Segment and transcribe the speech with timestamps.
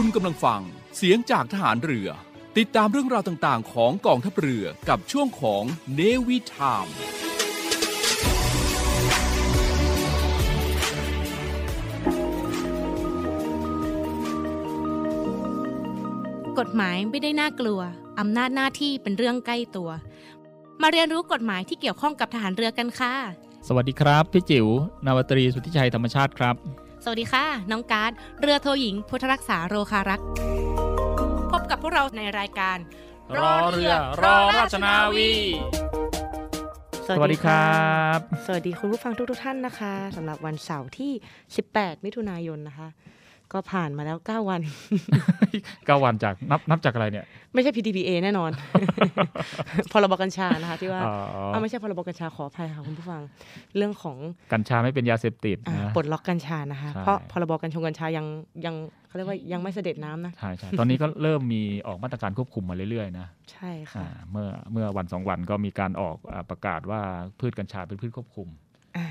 [0.00, 0.62] คุณกำลังฟัง
[0.96, 2.08] เสียงจากทหารเรือ
[2.58, 5.62] ติดตามเรื่องราวต่างๆ ของกองทัพเรือกับช่วงของ
[5.94, 6.86] เนวิทาม
[16.58, 17.80] กฎหมายไม่ได้น่ากลัว
[18.18, 19.90] อำนาจหน้าที่เป็นเรื่องใกล้ตัว
[20.82, 23.14] มาเรียนรู้กฎหมายที่เกี่ยวข้องกับทหารเรือกันค่ะ
[23.68, 24.66] สวัสดีครับ พี่จิ๋ว
[25.06, 26.56] นาวาตรีสุทธิชัยธรรมชาติครับ
[27.08, 30.26] สวัสดีค่ะ น้องการ์ดเรือโทหญิง พุทธรักษาโรคารักษ์
[31.50, 32.78] พบกับพวกเราในรายการ
[33.38, 33.92] รอเรือ
[34.22, 35.32] รอราชนาวี
[37.06, 37.80] สวัสดีครั
[38.16, 41.12] บ สวัสดีคุณผู้ฟังทุกทท่านนะคะสำหรับวันเสาร์ที่
[41.58, 42.88] 18 มิถุนายนนะคะ
[43.52, 44.60] ก็ผ่านมาแล้ว 9 วัน
[45.86, 47.24] เก้าวันจากนับนับจากอะไรเนี่ย
[47.54, 48.50] ไม่ใช่ PDPA แน่นอน
[49.92, 51.14] พรบกัญชานะคะที่ว่าอ๋อ
[51.48, 53.22] เอาไม่ใช่พรบกัญชาขออภัยค่ะคุณผู้ฟัง
[53.76, 54.16] เรื่องของ
[54.52, 58.26] กัญชาไม่เป็นยาเสพติดอ่านะปลดล็อกกัญชานะคะใช่เพราะพรบกัญชงกัญชายัง
[58.64, 58.74] ยัง
[59.06, 67.00] เขาเรียกว่ายังไม่เสด็จน้ำนะใช่ใช่ตอนนี้ก็เริ่มมีออกมาตรการควบคุมมาเรื่อยๆนะใช่อ่าค่ะเมื่อเมื่อวันสองวันก็มีการออกอาประกาศว่า
[67.40, 68.48] พืชกัญชาเป็นพืชควบคุม
[68.96, 69.06] อ่า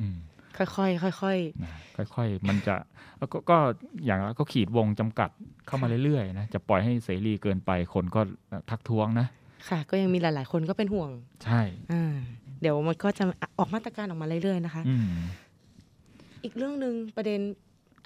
[0.00, 0.18] อืม
[0.58, 1.72] ค่อยๆค่อยนะ
[2.14, 2.74] ค่อยๆมันจะ
[3.18, 3.56] แล้วก็ก็
[4.04, 5.30] อย่างก็ขีดวงจำกัด
[5.66, 8.20] เข้ามาเรื่อยๆนะจะปล่อยให้เสรีเกินไปคนก็
[8.70, 11.10] ทักท้วงนะๆค่ะ ก็ยังมีหลาย ๆ คนก็เป็นห่วง
[11.44, 12.14] ใช่อ่า
[12.60, 13.24] เดี๋ยวมันก็จะ
[13.58, 15.08] ออกมาตรการออกมาเรื่อยๆนะคะอืม
[16.44, 17.40] อีกเรื่องหนึ่งประเด็น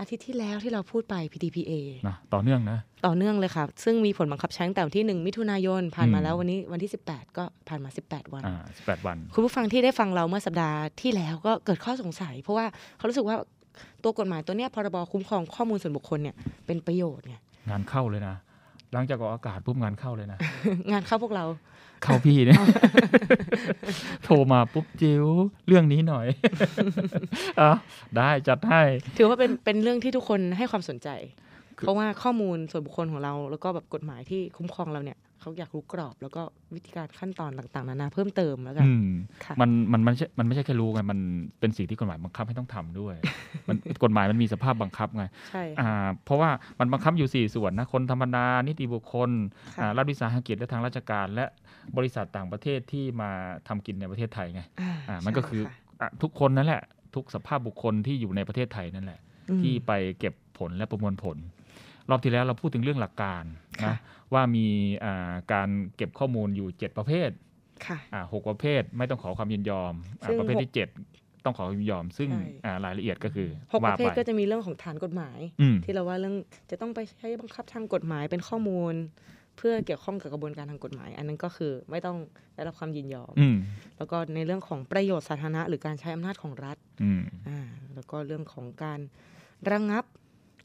[0.02, 1.72] อาทิตย์ที่แล้วที่เราพูดไป PDPA
[2.08, 12.66] นะต่อเนื่องนะ ต่อเนื่องเลยค่ะ ซึ่งมีผลบังคับใช้ตั้งแต่วันที่ 1 มิถุนายน ผ่านมาอืมแล้ววันนี้วันที่ 18 ก็ผ่านมา 18 วันอ่าสิบแปดวัน คุณผู้ฟังที่ได้ฟังเราเมื่อสัปดาห์ที่แล้วก็เกิดข้อสงสัย เพราะว่า
[12.98, 13.36] เขารู้สึกว่า
[14.04, 16.36] ตัวกฎหมายตัวเนี้ยพรบคุ้มครองข้อมูลส่วนบุคคลเนี่ย
[16.66, 17.36] เป็นประโยชน์ไง
[17.70, 18.36] งานเข้าเลยนะ
[18.92, 20.38] หลังจากออกอากาศปุ๊บงานเข้าเลยนะ
[20.92, 21.44] งานเข้าพวกเรา
[22.02, 22.60] เข้าพี่เนี่ย
[24.24, 25.24] โทรมาปุ๊บจิ๋ว
[25.66, 26.26] เรื่องนี้หน่อย
[27.60, 27.72] อะ
[28.16, 28.82] ได้จัดให้
[29.16, 31.08] ถือว่าเป็นเป็นเรื่องที่ทุกคนให้ความสนใจ
[31.78, 36.42] คือเพราะว่าข้อมูลส่วนบุคคลของเรา แล้วก็แบบกฎหมายที่คุ้มครองเราเนี่ย เขาอยากรู้กรอบแล้วก็
[36.74, 39.08] วิธีการขั้นตอนต่างๆนานาเพิ่มเติมแล้วกันอืม
[39.44, 41.18] ค่ะมันมันมันไม่ใช่มันไม่ใช่แค่รู้ไงมัน
[41.60, 43.14] เป็นสิ่งที่กฎหมายบังคับให้ต้องทำด้วย
[43.68, 46.50] มันกฎหมายมันมีสภาพบังคับไงใช่อ่าเพราะว่า
[46.80, 49.30] มันบังคับอยู่ 4 ส่วนนะคนธรรมดานิติบุคคล
[49.76, 51.44] ค่ะอ่ารัฐวิสาหกิจและทางราชการ และ
[51.96, 53.30] บริษัทต่างประเทศที่มา
[53.68, 56.82] ทำกินในประเทศไทยไงอ่าอ่ามันก็คือใช่ะอะทุกคนนั่นแหละ
[57.14, 59.20] ทุกสภาพบุคคลที่อยู่ในประเทศไทยนั่นแหละ
[59.50, 61.36] อืมที่ไปเก็บผลและประมวลผล
[62.10, 63.44] รอบที่แล้วเราพูดถึงเรื่องหลักการ
[63.82, 63.96] ค่ะนะ
[64.32, 64.66] ว่ามี
[65.04, 67.30] อ่าการเก็บข้อมูลอยู่ 7 ประเภท
[67.86, 76.36] ค่ะอ่าหกประเภทไม่ต้องขอความยินยอมอ่าซึ่งประเภทหกที่ 7 ต้องขอความยินยอม ซึ่งใช่อ่ารายละเอียดก็คือหกปว่าระเภไปทก็จะมีเรื่องของฐานกฎหมายอืมที่เราว่าเรื่อง
[76.70, 78.94] จะต้องไปใช้บังคับทางกฎหมายเป็นข้อมูล
[79.58, 82.18] เพื่อเกี่ยวข้องกับกระบวนการทางกฎหมาย อันนั้นก็คือไม่ต้อง
[82.54, 83.56] ได้รับความยินยอมอืม
[83.96, 87.60] แล้วก็ในเรื่องของประโยชน์สาธารณะ หรือการใช้อำนาจของรัฐอืมอ่า
[87.94, 89.00] แล้วก็เรื่องของการ
[89.70, 90.04] ระงับ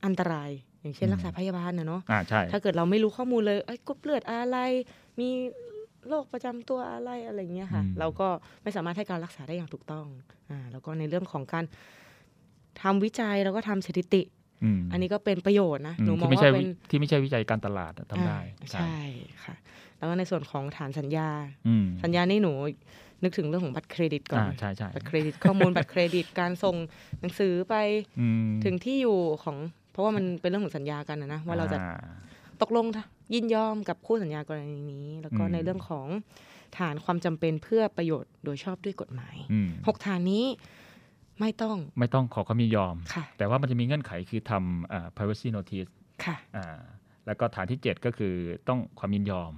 [0.06, 0.52] อันตราย
[0.82, 4.58] อย่างเช่นอืมรักษาพยาบาลนะเนาะอ่าใช่ถ้าเกิดเราไม่รู้ข้อมูลเลยเอ้ยกรุ๊ปเลือดอะไร
[5.20, 5.30] มี
[6.10, 8.28] โรคประจำตัวอะไรอะไรเงี้ยค่ะ เราก็
[8.64, 10.06] ไม่สามารถให้การรักษาได้อย่างถูกต้อง
[10.52, 11.66] อ่าแล้วก็ในเรื่องของการ
[12.82, 14.22] ทำวิจัยแล้วก็ทำสถิติ
[14.64, 18.98] อืมอันนี้ก็เป็นประโยชน์นะอืมหนูมอที่งไม่ใช่ว่าเป็วินที่ไม่ใช่วิจัยการตลาดอะทำได้อ่าใช่
[19.44, 19.56] ค่ะ
[19.98, 21.30] แล้วก็ในส่วนของฐานสัญญา
[21.68, 22.54] อืมสัญญานี่หนู
[23.24, 26.76] นึกถึงเรื่องของบัตรเครดิตก่ออ่านใช่ใช่บัตรเครดิตข้อมูลบัตรเครดิตการส่ง
[27.22, 27.76] หนังสือไป
[28.20, 29.58] อืมถึงที่อยู่ของ
[29.98, 31.90] เพราะว่ามันเป็นเรื่องของสัญญากันนะนะว่าเราจะอ่
[32.62, 32.86] ตกลง
[33.34, 36.08] ยินยอมกับคู่สัญญากรณีนี้ แล้วก็อืมในเรื่องของ
[36.78, 40.46] ฐานความจำเป็นเพื่อประโยชน์โดยชอบด้วยกฎหมายอืมหกฐานนี้
[41.40, 45.92] ไม่ต้องไม่ต้องขอความยินยอมค่ะแต่ว่ามันจะมีเงื่อนไขคือทำอ่า privacy notice
[46.26, 46.80] ค่ะอ่า
[47.26, 48.34] แล้วก็ฐานที่ 7 ก็คือ
[48.68, 49.52] ต้องความยินยอม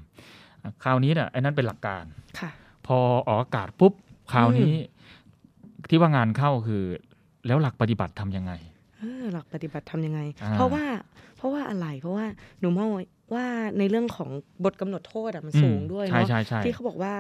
[0.64, 2.04] อะคราวนี้เนี่ยไอ้นั้นเป็นหลักการ
[2.40, 2.52] ค่ะ
[2.88, 2.98] พอ
[3.28, 3.94] ออกอากาศปุ๊บ
[4.32, 4.74] คราวนี้
[5.90, 6.84] ที่ว่างานเข้าคือ
[7.48, 8.69] แล้วหลักปฏิบัติทำยังไงเออ
[9.32, 10.84] หลักปฏิบัติทำยังไงอ่าเพราะว่า
[11.38, 12.26] เพราะว่าอะไรเพราะว่า
[12.60, 12.90] หนูมอง
[13.36, 13.46] ว่า
[13.78, 14.30] ในเรื่องของ
[14.66, 17.14] บทกำหนดโทษอะมันสูงด้วยใช่เนาะใช่ใช่ที่เขาบอกว่า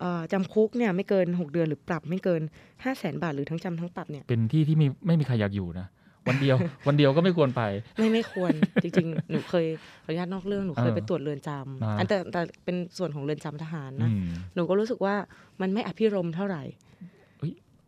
[0.00, 5.86] เอ่อจำคุกเนี่ยไม่เกิน 6 เดือนหรือปรับไม่เกิน 5 0 0แสนบาทหรือทั้งจำทั้งปรับเนี่ยเป็นที่ที่ไม่ไม่มีใครอยากอยู่นะ
[6.28, 7.62] วันเดียว วันเดียวก็ไม่ควรไป
[7.98, 9.66] ไม่ไม่ควรจริงๆ หนูเคย
[10.04, 15.14] ขออนุญาตนอกเรื่องหนูเคยเออไปตรวจเรือนจอ่าำอันแต่แต่เป็นส่วนของเรือนจำทหารอืนะมหนูก็รู้สึกว่า
[15.60, 16.62] มันไม่อภิรมย์เท่าไหร่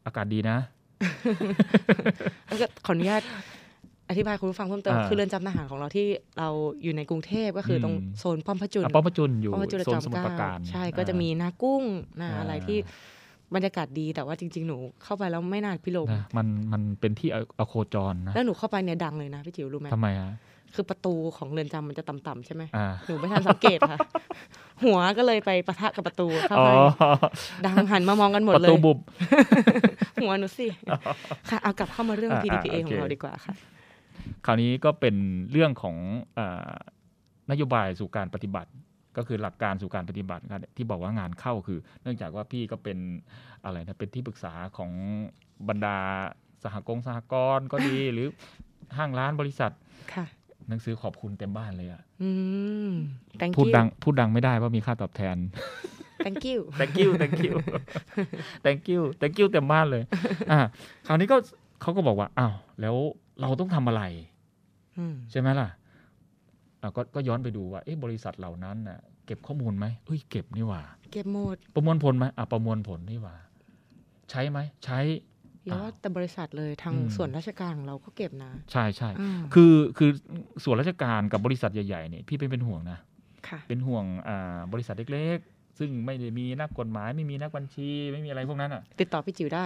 [0.07, 0.59] อากาศดีนะ
[2.47, 3.23] แล้วก็ขออนุญาต
[4.11, 6.07] อธิบายคุณผู้ฟังเพิ่มเติมอ่าคือเรือนจำทหารของเราที่
[6.39, 6.49] เรา
[6.83, 11.83] อยู่ในกรุงเทพก็คืออมตรงโซนป้อมพระจุลอะป้อมประจุนอยู่ป้อมพระจุลโซนจอมสมุทรเกปราการล้าใช่ก็จะอ่ามีนากุ้ง
[12.21, 12.79] นาอ่าอะไรที่
[13.55, 20.33] บรรยากาศดีแต่ว่าจริง ๆ หนูเข้าไปแล้วไม่นานพิรมนะมันมันเป็นที่ออโคจรนะแล้วหนูเข้าไปเนี่ยดังเลยนะพี่จิ๋วรู้ไหมทำไมฮะ
[20.77, 23.99] คือประตูของเรือนจำมันจะต่ำๆใช่ไหมอ่าหนูไม่ทันสังเกตค่ะ
[24.85, 26.71] หัวก็เลยไปปะทะกับประตูเข้าอ๋อไป
[27.65, 28.99] ดังหันมามองกันหมดประเลตูยบุบ
[30.23, 30.67] หัวหนูสิ
[31.51, 33.55] ค่ะเอากลับเข้ามาเรื่องอ่า PDPA อ่าขโออเคงเราดีกว่าค่ะ
[34.47, 35.17] คราวนี้ก็เป็น
[35.53, 35.97] เรื่องของ
[36.39, 36.71] อา
[37.51, 38.71] นโยบายสู่การปฏิบัติ
[39.17, 42.99] ก็คือหลักการสู่การปฏิบัติครับที่บอกว่างานเข้าคือ เนื่องจากว่าพี่ก็เป็น
[43.65, 44.91] อะไรนะเป็นที่ปรึกษาของ
[45.69, 45.97] บรรดา
[46.63, 48.29] สหกงสหกรณ์ก็ดีหรือ
[48.97, 49.73] ห้างร้านบริษัท
[50.15, 50.27] ค่ะ
[50.69, 52.31] หนังสือขอบคุณเต็มบ้านเลยอะอื
[52.91, 52.93] ม
[53.41, 55.37] thank พูด you ดังพูดดังไม่ได้ว่ามีค่าตอบแทน
[56.25, 57.55] thank you thank you thank you
[58.65, 60.03] thank you thank you เต็มบ้านเลย
[60.53, 60.61] อ่า
[61.07, 61.37] คราวนี้ก็
[61.81, 62.97] เขาก็บอกว่า อ้าว แล้ว
[63.41, 64.03] เราต้องทำอะไร
[64.99, 65.69] อืมใช่ไหมล่ะ
[66.83, 70.83] อะก็ก็ย้อนไปดูว่า เอ๊ะ บริษัทเหล่านั้นน่ะ เก็บข้อมูลไหมเอ้ย เก็บนี่หว่า
[71.13, 73.37] เก็บหมด ประมวลผลไหมอะ ประมวลผลนี่หว่า
[74.31, 74.99] ใช้ไหม ใช้
[75.67, 80.11] อย่าว่าแต่บริษัทเลยทางอืมส่วนราชการของเราก็เก็บนะ ใช่ใช่อ่าคือคือ
[80.65, 82.99] ส่วนราชการกับบริษัทใหญ่ๆเนี่ยพี่เป็นเป็นห่วงนะ
[83.49, 89.65] ค่ะเป็นห่วงอ่าบริษัทเล็กๆ ซึ่งไม่ได้มีนักกฎหมาย ไม่มีนักบัญชีไม่มีอะไรพวกนั้นอะ ติดต่อพี่จิ๋วได้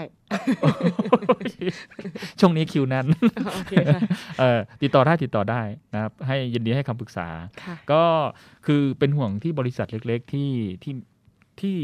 [2.41, 3.06] ช่วงนี้คิวแนั้น
[3.55, 4.00] โอเคค่ะ
[4.41, 5.62] เออติดต่อได้ติดต่อได้
[5.94, 7.29] นะครับ ให้ยินดีให้คำปรึกษา
[7.64, 8.02] ค่ะก็
[8.67, 10.50] คือเป็นห่วงที่บริษัทเล็ก ๆ ที่
[10.82, 10.94] ที่
[11.61, 11.76] ที่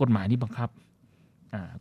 [0.00, 0.87] กฎหมายนี้บังคับอ่า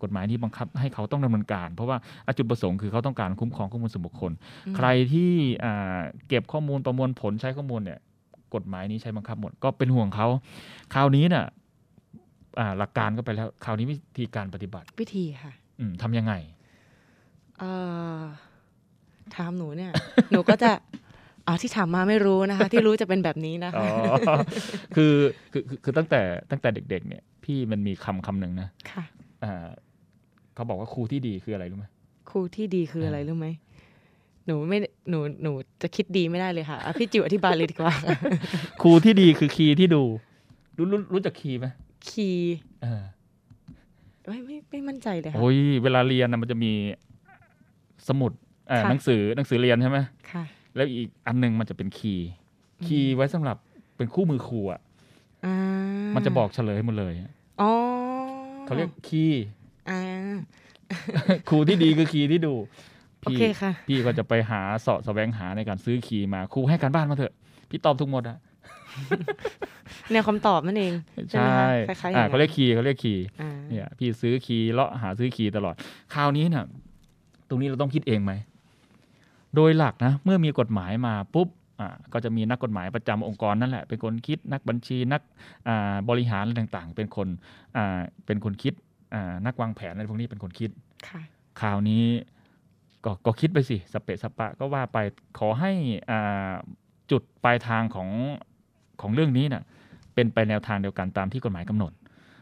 [0.04, 4.32] กฎหมายนี้บังคับให้เขาต้องดำเนินการ เพราะว่าอะจุดประสงค์คือเขาต้องการคุ้มครองข้อมูลส่วนบุคคล
[4.68, 5.32] อืมใครที่
[5.64, 8.00] อ่าเก็บข้อมูลประมวลผลใช้ข้อมูลเนี่ย
[8.56, 10.28] กฎหมายนี้ใช้บังคับหมดก็เป็นห่วงเขา
[10.94, 11.46] คราวนี้น่ะ
[12.60, 16.34] อ่าหลักการก็ไปแล้วคราวนี้วิธีการปฏิบัติวิธีค่ะอืมทำยังไง
[17.60, 17.72] เอ่
[18.20, 18.22] อ
[19.36, 19.92] ถามหนูเนี่ย
[20.32, 20.72] หนูก็จะ
[21.48, 24.38] อ๋อที่ถามมาไม่รู้นะคะ ที่รู้จะเป็นแบบนี้นะอ๋คะอ
[24.96, 25.14] คือ
[25.52, 26.22] คือคือคือตั้งแต่
[26.52, 29.17] ตั้งแต่เด็ก ๆ เนี่ย พี่มันมีคำคำหนึ่งนะค่ะอ่า
[30.56, 31.86] เขาบอกว่าครูที่ดีคืออะไรรู้ไหม
[32.30, 33.48] ครูที่ดีคืออะไรอ่ารู้ไหม
[34.46, 34.78] หนูไม่
[35.10, 35.52] หนูหนู
[35.82, 37.94] จะคิดดีไม่ได้เลยค่ะอะพี่จิ๋วอธิบายเลยดีกว่า
[38.82, 40.04] ครูที่ดีคือคีย์ที่ดู
[40.78, 41.68] รู้รู้รู้จักคีย์ไหม
[42.10, 43.04] คีย์เออ
[44.28, 46.72] ไม่ไม่ไม่มั่นใจเลยค่ะโอ้ยเวลาเรียนนะมันจะมี
[48.08, 48.32] สมุด
[48.68, 50.00] เอ่อค่ะหนังสือหนังสือเรียนใช่ไหม
[50.32, 50.44] ค่ะ
[50.76, 52.28] แล้วอีกอันหนึงมันจะเป็น key
[52.80, 53.58] อืม key ไว้สำหรับ
[53.98, 54.80] เป็นคู่มือครูอะ
[55.46, 55.56] อ่า
[56.16, 57.14] มันจะบอกเฉลยหมดเลย
[57.62, 57.72] อ๋อ
[58.68, 59.44] เขาเรียก key
[59.90, 60.02] อ่า
[61.50, 62.54] ครูที่ดีคือ key ที่ดู
[63.22, 67.34] โอเคค่ะพี่ก็จะไปหาเสาะแสวงหาในการซื้อ key มาครูให้การบ้านมาเถอะ
[67.70, 68.38] พี่ตอบทุกหมดอะ
[70.12, 70.94] แนวคำตอบนั่นเอง
[71.30, 75.76] ใช่ไหมใช่คะคล้ายๆอ่าอย่างนั้นเขาเรียก key เขาเรียก key อ่าเนี่ยพี่ซื้อ key เลาะหาซื้อ key ตลอด
[76.14, 76.66] คราวนี้น่ะ
[77.50, 78.34] ตรงนี้เราต้องคิดเองไหม
[79.56, 81.67] โดยหลักนะ เมื่อมีกฎหมายมาปุ๊บอ่า
[82.14, 85.22] ก็จะมีนักกฎหมายประจำองค์กรนั่นแหละ เป็นคนคิดนักบัญชีนัก
[85.68, 87.28] อ่าบริหารอะไรต่างๆ เป็นคน
[87.78, 88.74] อ่าเป็นคนคิด
[89.14, 90.72] อ่านักวางแผนอะไรพวกนี้เป็นคนคิด
[91.08, 91.22] ค่ะ
[91.62, 92.04] คราวนี้
[93.06, 94.98] ก็ก็คิดไปสิสเปะสปะก็ว่าไป
[95.40, 95.72] ขอให้
[96.12, 96.52] อ่า
[97.12, 98.10] จุดปลายทางของ
[99.02, 99.64] ของเรื่องนี้น่ะ
[100.16, 101.92] เป็นไปแนวทางเดียวกันตามที่กฎหมายกำหนด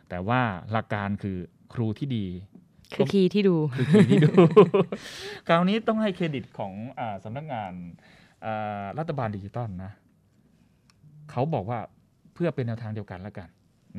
[0.10, 0.42] แต่ว่า
[0.72, 1.38] หลักการคือ
[1.74, 2.26] ครูที่ดี
[2.96, 4.32] คือ key ที่ดูคือ key ที่ดู
[5.48, 8.25] คราวนี้ต้องให้เครดิตของอาสำนักงานอ่า
[9.00, 9.92] รัฐบาลดิจิตอลนะ
[11.32, 11.80] เขาบอกว่า
[12.34, 13.50] เพื่อเป็นแนวทางเดียวกันแล้วกัน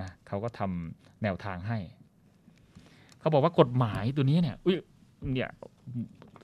[0.01, 1.79] นะเขาก็ทำแนวทางให้
[3.21, 4.77] เขาบอกว่ากฎหมายตัวนี้เนี่ยอุ้ย
[5.33, 5.51] เนี่ย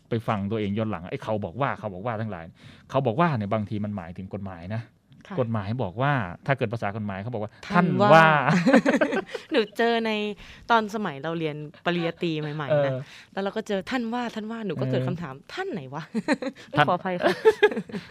[0.08, 2.44] ไปฟังตัวเองย้อนหลังไอ้เขาบอกว่าเขาบอกว่าทั้งหลาย
[2.90, 4.82] เขาบอกว่าเนี่ยบางทีมันหมายถึงกฎหมายนะ
[5.40, 6.12] กฎหมายบอกว่า
[6.46, 8.26] ถ้าเกิดภาษากฎหมายเขาบอกว่า ท่าท่านนว่าว่า
[9.50, 10.10] หนูเจอใน
[10.70, 12.96] ตอนสมัยเราเรียนปริญญาตรีใหม่เอๆนะอ
[13.32, 16.02] แล้วเราก็เจอท่านว่าท่านว่าหนูก็เกิดเออคำถามท่านไหนวะ
[16.72, 17.34] ท่านขออภัยค่ะ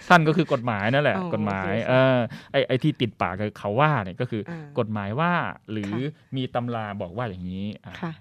[0.09, 2.17] ท่านก็คือกฎหมายนั่นแหละอ๋อกฎหมายโอเคค่ะเออ
[2.51, 5.31] ไอไอที่ติดปากกับเขาว่าเนี่ยก็คือออ่ากฎหมายว่า
[5.71, 8.13] หรือค่ะมีตำราบอกว่าอย่างนี้อะค่ะ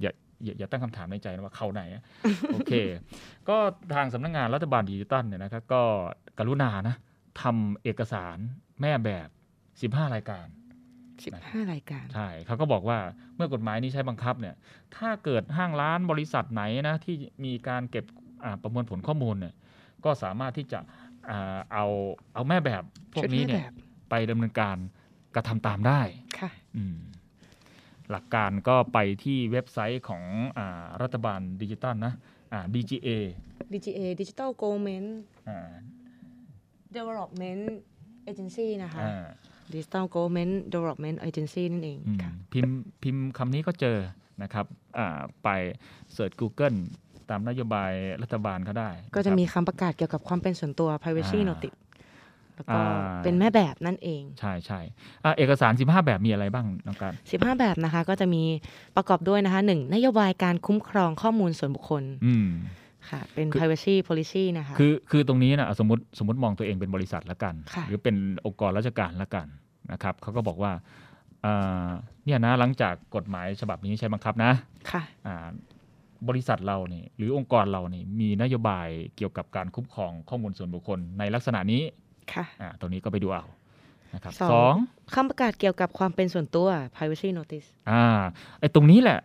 [0.00, 0.12] อย่า
[0.44, 2.02] อย่าอย่าตั้งคำถามในใจนะว่าเขาไหนอะ
[2.52, 2.72] โอเค
[3.48, 3.56] ก็
[3.94, 5.82] ทางสำนักงานรัฐบาลดิจิตอลเนี่ยนะครับก็
[6.38, 6.94] กรุณานะ
[7.42, 8.36] ทำเอกสาร
[8.80, 9.28] แม่แบบ
[9.94, 10.46] 15 รายการ
[11.24, 12.98] สิบห้ารายการ ใช่เขาก็บอกว่า
[13.36, 14.54] เมื่อกฎหมายนี้ใช้บังคับเนี่ย
[14.96, 18.04] ถ้าเกิดห้างร้านบริษัทไหนนะที่มีการเก็บ
[18.44, 19.54] อ่าประมวลผลข้อมูลเนี่ย
[20.04, 20.78] ก็สามารถที่จะ
[21.30, 21.86] อ่าเอา
[22.34, 23.72] เอาแม่แบบพวกชุดนี้แม่แบบเนี่ย
[24.10, 24.76] ไปดำเนินการ
[25.34, 26.00] กระทำตามได้
[26.38, 26.96] ค่ะอืม
[28.10, 30.24] หลักการก็ไปที่เว็บไซต์ของ
[30.58, 32.14] อารัฐบาลดิจิตอลนะ
[32.52, 33.08] อ่า DGA
[33.72, 35.08] DGA Digital Government
[35.48, 35.70] อ่า
[36.98, 37.62] Development
[38.30, 39.24] Agency นะคะ อ่า
[39.72, 43.98] Digital Government Development Agency นั่นเองอืมค่ะ พิมพ์พิมพ์คำนี้ก็เจอ
[44.42, 44.66] นะครับ
[44.98, 45.48] อ่าไป
[46.12, 46.76] search Google
[47.30, 51.76] ตามนโยบายรัฐบาลเขาได้ก็จะนครับ มีคำประกาศเกี่ยวกับความเป็นส่วนตัว privacy อ่า notice
[52.56, 54.80] แล้วก็อ่า เป็นแม่แบบนั่นเอง ใช่ใช่
[55.24, 58.42] อะเอกสาร 15 แบบมีอะไรบ้างน้องการ 15 แบบนะคะก็จะมี
[58.96, 62.48] ประกอบด้วยนะคะหนึ่งนโยบายการคุ้มครองข้อมูลส่วนบุคคล อืม
[63.10, 69.46] ค่ะ เป็นคือ privacy policy นะคะคือคือตรงนี้นะสมมติสมมติมองตัวเองเป็นบริษัทละกันค่ะหรือเป็นองค์กรราชการละกัน
[69.92, 70.72] นะครับเขาก็บอกว่า
[71.44, 71.88] อ่า
[72.24, 74.52] เนี่ยนะหลังจากกฎหมายฉบับนี้ใช้บังคับนะ
[74.90, 75.48] ค่ะอ่า
[76.28, 81.82] บริษัทเราเนี่ยหรือองค์กรเราเนี่ยมีนโยบายเกี่ยวกับการคุ้มครองข้อมูลส่วนบุคคลในลักษณะนี้
[82.32, 83.44] ค่ะอ่าตรงนี้ก็ไปดูเอา
[84.14, 84.74] นะครับสองสอง
[85.14, 88.04] คำประกาศเกี่ยวกับความเป็นส่วนตัว privacy notice อ่า
[88.60, 89.18] ไอ้ตรงนี้แหละ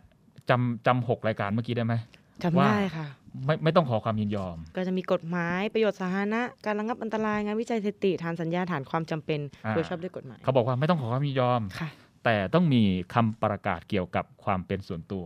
[0.50, 1.94] จำจำหกรายการเมื่อกี้ได้ไหม
[2.44, 3.08] จำว่าได้ค่ะ
[3.46, 11.90] ไม่ไม่ต้องขอความยินยอม ก็จะมีกฎหมายประโยชน์สาธารณะการระงับอันตรายงานวิจัยสถิติฐานสัญญาฐานความจำเป็นอ่าโดยชอบด้วยกฎหมาย เขาบอกว่าไม่ต้องขอความยินยอมค่ะ
[12.26, 15.26] แต่ต้องมีคำประกาศเกี่ยวกับความเป็นส่วนตัว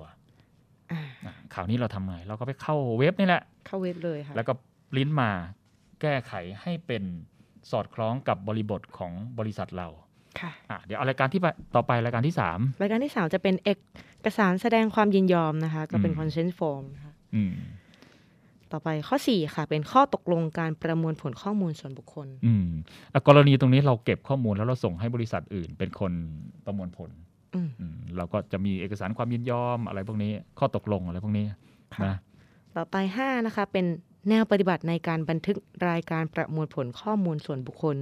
[0.91, 4.53] อ่าอะข่าวนี้เราทำไงเราก็ไปเข้าเว็บนี่แหละ เข้าเว็บเลยค่ะ แล้วก็
[4.91, 5.31] ปริ้นมา
[6.01, 7.03] แก้ไขให้เป็น
[7.71, 9.87] สอดคล้องกับบริบทของบริษัทเรา
[10.39, 13.69] ค่ะอะเดี๋ยวเอารายการที่ไปต่อไปรายการที่ 3 รายการที่สามจะเป็นเอ
[14.25, 17.53] กสารแสดงความยินยอมนะคะ ก็เป็นอืม consent form นะคะอืม
[18.71, 22.67] ต่อไปข้อ 4 ค่ะ เป็นข้อตกลงการประมวลผลข้อมูลส่วนบุคคล อืม
[23.13, 26.11] อะกรณีตรงนี้เราเก็บข้อมูลแล้วเราส่งให้บริษัทอื่น เป็นคน
[26.65, 27.09] ประมวลผล
[27.55, 31.45] อืมอืมเราก็จะมีเอกสารความยินยอมอะไรพวกนี้ ข้อตกลงอะไรพวกนี้
[31.95, 32.15] ค่ะนะ
[32.75, 33.85] ต่อไป5นะคะเป็น
[34.29, 35.57] แนวปฏิบัติในการบันทึก
[35.89, 37.95] รายการประมวลผลข้อมูลส่วนบุคคล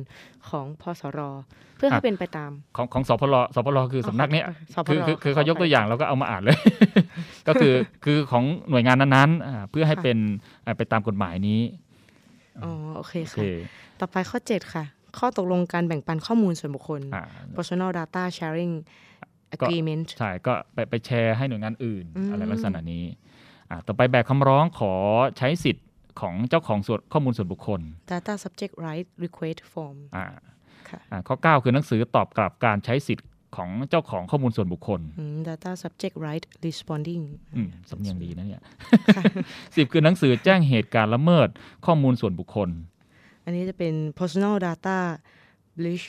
[0.50, 1.20] ของพสร
[1.78, 6.58] เพื่อให้เป็นไปตาม ของของสพลสพลคือสำนักเนี้ยสพคือรคือคือขเขายกตัวอย่างไปแล้วก็เอามาอ่านเลย
[7.48, 7.74] ก็คือ
[8.06, 10.18] คือของหน่วยงานนั้นๆอ่าเพื่อให้ค่ะเป็น
[10.66, 11.62] อ่าไปตามกฎหมายนี้
[12.64, 14.84] อ๋อโอเคโอเคค่ะต่อไปข้อ 7 ค่ะ
[15.18, 17.24] ข้อตกลงการแบ่งปันข้อมูลส่วนบุคคลอ่า
[17.56, 18.74] personal data sharing
[19.56, 23.04] agreement ใช่ก็ไปไปแชร์ให้หน่วยงานอื่นอืมอะไรลักษณะนี้
[23.70, 24.94] อ่าต่อไปแบบคำร้องขอ
[25.40, 25.86] ใช้สิทธิ์
[26.22, 30.26] ของเจ้าของส่วนข้อมูลส่วนบุคคล data subject right request form อ่า
[30.90, 37.24] ค่ะอ่าข้อ 9 คือหนังสือตอบกลับการใช้สิทธิ์ของเจ้าของข้อมูลส่วนบุคคลอืม data subject right responding
[37.56, 38.64] อืมสำเนียงดีนะเนี่ย
[39.76, 41.50] สิบคือหนังสือแจ้งเหตุการณ์ละเมิด
[41.86, 42.70] ข้อมูลส่วนบุคคล
[43.46, 44.98] อันนี้จะเป็น personal data
[45.78, 46.08] breach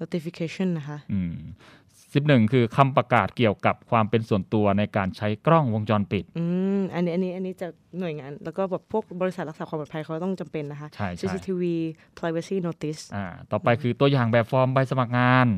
[0.00, 0.98] notification นะคะ
[2.08, 6.44] อืมสิบหนึ่งคือคำประกาศเกี่ยวกับความเป็นส่วนตัวในการใช้กล้องวงจรปิด อื
[6.78, 7.68] ม อันนี้อันนี้อันนี้จะ
[8.00, 11.62] หน่วยงาน แล้วก็แบบพวกบริษัทรักษาความปลอดภัยเขาต้องจำเป็นนะคะ ใช่ใช่ CCTV
[12.18, 15.48] privacy notice อ่า ต่อไปคือตัวอย่างแบบฟอร์มใบสมัครงาน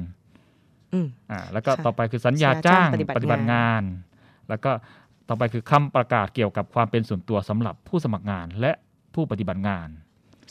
[0.92, 3.82] อืม อ่า แล้วก็ค่ะต่อไปคือสัญญาสัญญาจ้าจ้างงปฏิบัติปฏิบัติงาน
[4.48, 4.70] แล้วก็
[5.28, 8.72] ต่อไปคือคำประกาศเกี่ยวกับความเป็นส่วนตัวสำหรับผู้สมัครงานและ
[9.14, 9.88] ผู้ปฏิบัติงาน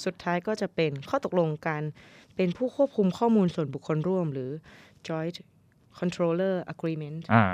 [0.05, 1.83] สุดท้ายก็จะเป็นข้อตกลงการ
[2.35, 4.51] เป็นผู้ควบคุมข้อมูลส่วนบุคคลร่วมหรือ
[5.07, 5.37] joint
[5.99, 7.45] controller agreement อ่า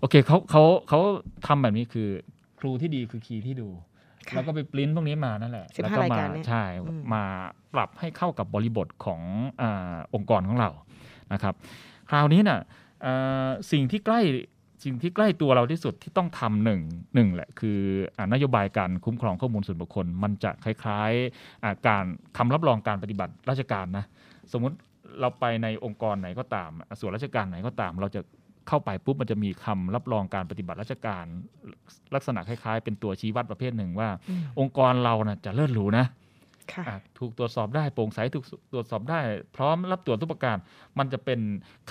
[0.00, 1.00] โอเคเขาเขาเขา
[1.46, 2.08] ทำแบบนี้คือ
[2.60, 3.68] ครูที่ดีคือคีย์ที่ดู
[4.28, 7.24] ค่ะแล้วก็ไปปริ้นพวกนี้มานั่นแหละ15แล้วก็รายมาการเนี่ยใช่อืมมา
[7.74, 9.20] ปรับให้เข้ากับบริบทของ
[9.60, 10.70] อาองค์กรของเรา
[11.32, 11.54] นะครับ
[12.10, 12.60] คราวนี้น่ะ
[13.02, 13.12] เอ่
[13.46, 14.20] อสิ่งที่ใกล้
[14.84, 16.80] สิ่งที่ใกล้ตัวเราที่สุดที่ต้องทำหนึ่ง
[17.14, 17.78] หนึ่งแหละคือ
[18.18, 22.04] อานโยบายการคุ้มครองข้อมูลส่วนบุคคล มันจะคล้ายๆอ่าการ
[22.36, 24.04] คำรับรองการปฏิบัติราชการนะ
[24.52, 24.76] สมมุติ
[25.20, 28.20] เราไปในองค์กรไหนก็ตามอะส่วนราชการไหนก็ตาม เราจะ
[28.68, 31.24] เข้าไปปุ๊บมันจะมีคำรับรองการปฏิบัติราชการ
[32.14, 36.06] ลักษณะคล้ายๆ เป็นตัวชี้วัดประเภทหนึ่งว่าอืมองค์กรเรานะจะเลิศหรูนะ
[36.72, 39.20] ค่ะอะถูกตรวจสอบได้โปร่งใสถูกตรวจสอบได้
[39.56, 40.56] พร้อมรับตรวจทุกประการ
[40.98, 41.40] มันจะเป็น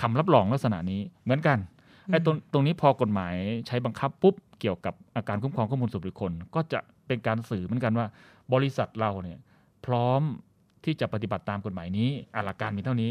[0.00, 1.58] คำรับรองลักษณะนี้เหมือนกัน
[2.06, 3.34] ไอ้ตรงตรงนี้พอกฎหมาย
[3.66, 8.06] ใช้บังคับปุ๊บเกี่ยวกับอาการคุ้มครองข้อมูลส่วนบุคคล ก็จะเป็นการสื่อเหมือนกันว่า
[8.54, 9.38] บริษัทเราเนี่ย
[9.86, 10.22] พร้อม
[10.86, 13.10] ที่จะปฏิบัติตามกฎหมายนี้อะหลักการมีเท่านี้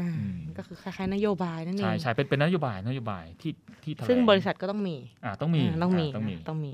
[0.00, 3.52] อ่าอืมก็คือคล้ายๆนโยบายนั่นเอใช่งใช่เป็นเป็นนโยบายนโยบายที่
[3.84, 6.72] ที่แถลซึ่งบริษัทก็ต้องมีอ่าต้องมีอ่าต้องมีาต้องมีนะต้องมี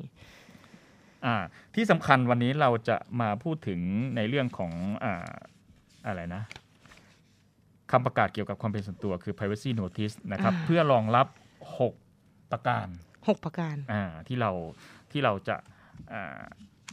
[1.24, 1.36] อ่า
[1.74, 3.80] ที่สำคัญวันนี้เราจะมาพูดถึง
[4.16, 4.72] ในเรื่องของ
[5.04, 5.32] อ่า
[6.06, 6.42] อะไรนะ
[7.90, 11.26] คำประกาศเกี่ยวกับความเป็นส่วนตัวคือ privacy notice นะครับอ่าเพื่อรองรับ
[11.90, 12.86] 6 ประการ
[13.28, 14.50] หกประการอ่าที่เรา
[15.10, 15.56] ที่เราจะ
[16.12, 16.42] อ่า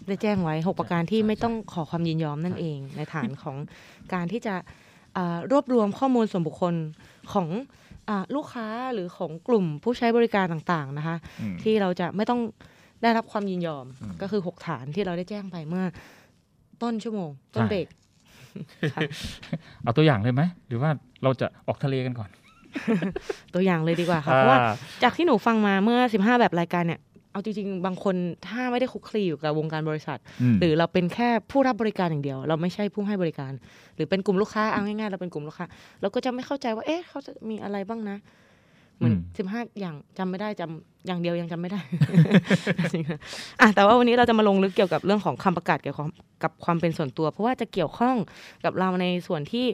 [0.08, 3.58] ได้แจ้งไว้ 6 ประการที่ใช่ไม่ต้องขอความยินยอมนั่นเอง ในฐานของ
[4.14, 4.56] การที่จะ
[5.18, 6.74] อ่ารวบรวมข้อมูลส่วนบุคคล
[7.34, 7.48] ของ
[8.10, 12.42] อาลูกค้าหรือของกลุ่มผู้ใช้บริการต่างๆนะคะอืมที่เราจะไม่ต้อง
[13.02, 15.86] ได้รับความยินยอมอืมก็คือ 6 ฐานที่เราได้แจ้งไปเมื่อ
[16.82, 17.88] ต้นชั่วโมง ต้นใช่เบรก
[18.94, 19.02] ค่ะ
[19.84, 20.90] เอาตัวอย่างเลยไหม หรือว่า
[21.24, 22.30] เราจะออกทะเลกันก่อน
[23.54, 24.72] ตัวอย่างเลยดีกว่าค่ะเพราะว่าอ่
[25.04, 27.00] จากที่หนูฟังมาเมื่อ 15 แบบรายการเนี่ย
[27.38, 28.16] เอาจริงๆ บางคน
[28.48, 30.18] ถ้าไม่ได้คลุกคลีอยู่กับวงการบริษัท
[30.54, 33.52] มหรือเราเป็นแค่ผู้รับบริการอย่างเดียว เราไม่ใช่ผู้ให้บริการ
[33.96, 35.66] หรือเป็นกลุ่มลูกค้าเอาง่ายๆเราเป็นกลุ่มลูกค้า
[36.02, 38.18] เราก็จะไม่เข้าใจว่า เอ๊ะเขาจะมีอะไรบ้างนะ
[38.98, 41.82] เหมือนสิบห้าอย่างจำไม่ได้จำอย่างเดียวยังจำไม่ได้
[42.80, 46.08] จริงๆอะแต่ว่าวันนี้เราจะมาลงลึกเกี่ยวกับเรื่องของคำประกาศเกี่ยวกับ
[46.44, 48.16] กับความเป็นส่วนตัว เพราะว่าจะเกี่ยวข้อง
[48.66, 49.66] กับเราในส่วนที่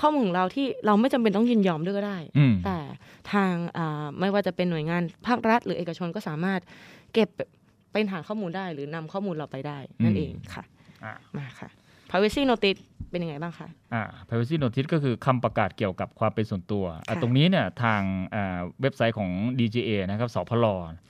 [0.00, 2.78] ข้อมูลของเราที่เราไม่จำเป็นต้องยินยอมด้วยก็ได้อืมแต่
[3.32, 6.60] ทางอ่าไม่ว่าจะเป็นหน่วยงานภาครัฐ หรือเอกชนก็สามารถ
[7.14, 7.28] เก็บ
[7.92, 10.64] เป็นฐานข้อมูลได้ หรือนำข้อมูลเราไปได้ นั่นเองค่ะ
[11.04, 11.68] อะมาค่ะ
[12.10, 12.80] privacy notice
[13.10, 18.00] เป็นยังไงบ้างคะอ่า privacy notice ก็คือคำประกาศเกี่ยวกับความเป็นส่วนตัวอะค่ะตรงนี้เนี่ยทาง
[18.34, 20.66] อ่าเว็บไซต์ของ DGA นะครับสพล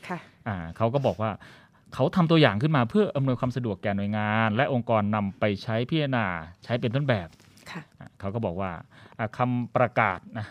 [0.09, 0.19] ค่ะ
[0.49, 1.31] อ่าเขาก็บอกว่า
[1.95, 6.27] เขาทำตัวอย่างขึ้นมาเพื่ออำนวยความสะดวกแก่หน่วยงาน และองค์กรนำไปใช้พิจารณา
[6.65, 7.40] ใช้เป็นต้นแบบค่ะอะ
[8.21, 8.71] เขาก็บอกว่า
[9.19, 10.47] อะคำประกาศนะ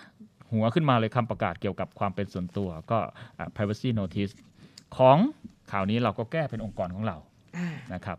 [0.51, 2.99] หัวขึ้นมาเลยคำประกาศเกี่ยวกับความเป็นส่วนตัวก็
[3.39, 4.33] อะ privacy notice
[4.97, 5.17] ของ
[5.71, 7.17] ข่าวนี้เราก็แก้เป็นองค์กรของเรา
[7.57, 8.17] อ่านะครับ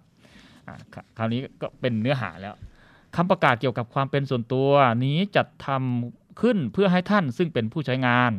[0.69, 2.55] อะคคราวนี้ก็เป็นเนื้อหาแล้ว
[3.17, 4.69] คำประกาศเกี่ยวกับความเป็นส่วนตัว
[5.05, 8.33] นี้จัดทำขึ้นเพื่อให้ท่านซึ่งเป็นผู้ใช้งาน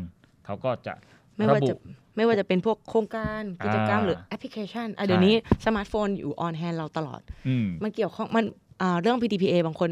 [0.45, 0.93] เขาก็จะ
[1.35, 1.77] ไม่ระว่าบุจะ
[2.15, 8.45] ไม่ว่าจะเป็นพวกโครงการกิจกรรมอ่าหรือแอปพลิเคชันอะใช่เดี๋ยวนี้สมาร์ทโฟนอยู่ on hand เราตลอดอืมมันเกี่ยวข้องมัน
[8.81, 9.89] อ่าเรื่อง PDPA บางคน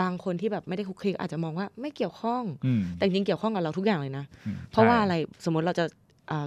[0.00, 5.14] บางคนที่แบบไม่ได้คลุกคลีอาจจะมองว่าไม่เกี่ยวข้องอืมแต่จริงๆเกี่ยวข้องกับเราทุกอย่างเลยนะอืมเพราะว่าใช่อะไร
[5.44, 5.84] สมมติเราจะ
[6.30, 6.46] อ่า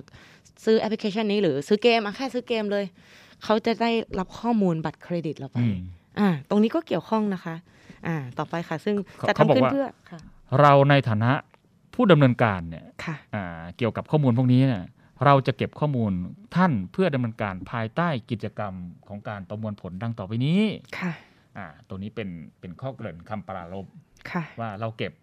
[0.65, 2.85] ซื้อแอปพลิเคชันนี้หรือซื้อเกมอะแค่ซื้อเกมเลย
[3.43, 5.75] เขาจะได้รับข้อมูลบัตรเครดิตเราไปอืม
[6.19, 7.55] อ่าตรงนี้ก็เกี่ยวข้องนะคะ
[8.07, 10.19] อ่า ต่อไปค่ะ ซึ่งเขาจะเขาบอทำกขึ้นว่าเพื่อค่ะ
[10.61, 11.31] เราในฐานะ
[11.93, 14.83] ผู้ดำเนินการเนี่ยค่ะอ่าเกี่ยวกับข้อมูลพวกนี้เนี่ย
[15.25, 16.11] เราจะเก็บข้อมูล
[16.55, 18.73] ท่านเพื่อดำเนินการภายใต้กิจกรรม
[19.07, 20.61] ของการประมวลผลดังต่อไปนี้
[20.99, 21.11] ค่ะ
[21.57, 22.29] อ่าตัวนี้เป็น
[22.59, 23.85] เป็นข้อเกริ่นคำปรารภ
[24.31, 25.13] ค่ะว่าเราเก็บ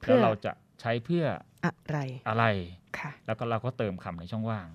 [0.00, 1.24] เพื่แล้วอเราจะใช้เพื่อ
[1.64, 1.98] อะไร
[2.28, 2.44] อะไร
[2.98, 4.66] ค่ะแล้วก็เราก็เติมคำในช่องว่าง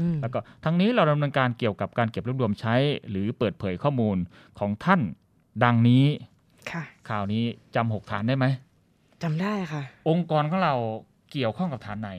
[0.00, 2.74] อืมแล้วก็ทั้งนี้เราดำเนินการเกี่ยวกับการเก็บรวบรวมใช้
[3.10, 4.16] หรือเปิดเผยข้อมูล
[4.58, 5.00] ของท่าน
[5.64, 6.04] ดังนี้
[6.72, 7.42] ค่ะข่าวนี้
[7.74, 8.46] จำหกฐานได้ไหม
[9.22, 10.74] จำได้ค่ะ องค์กรของเรา
[11.32, 12.10] เกี่ยวข้องกับฐานไหน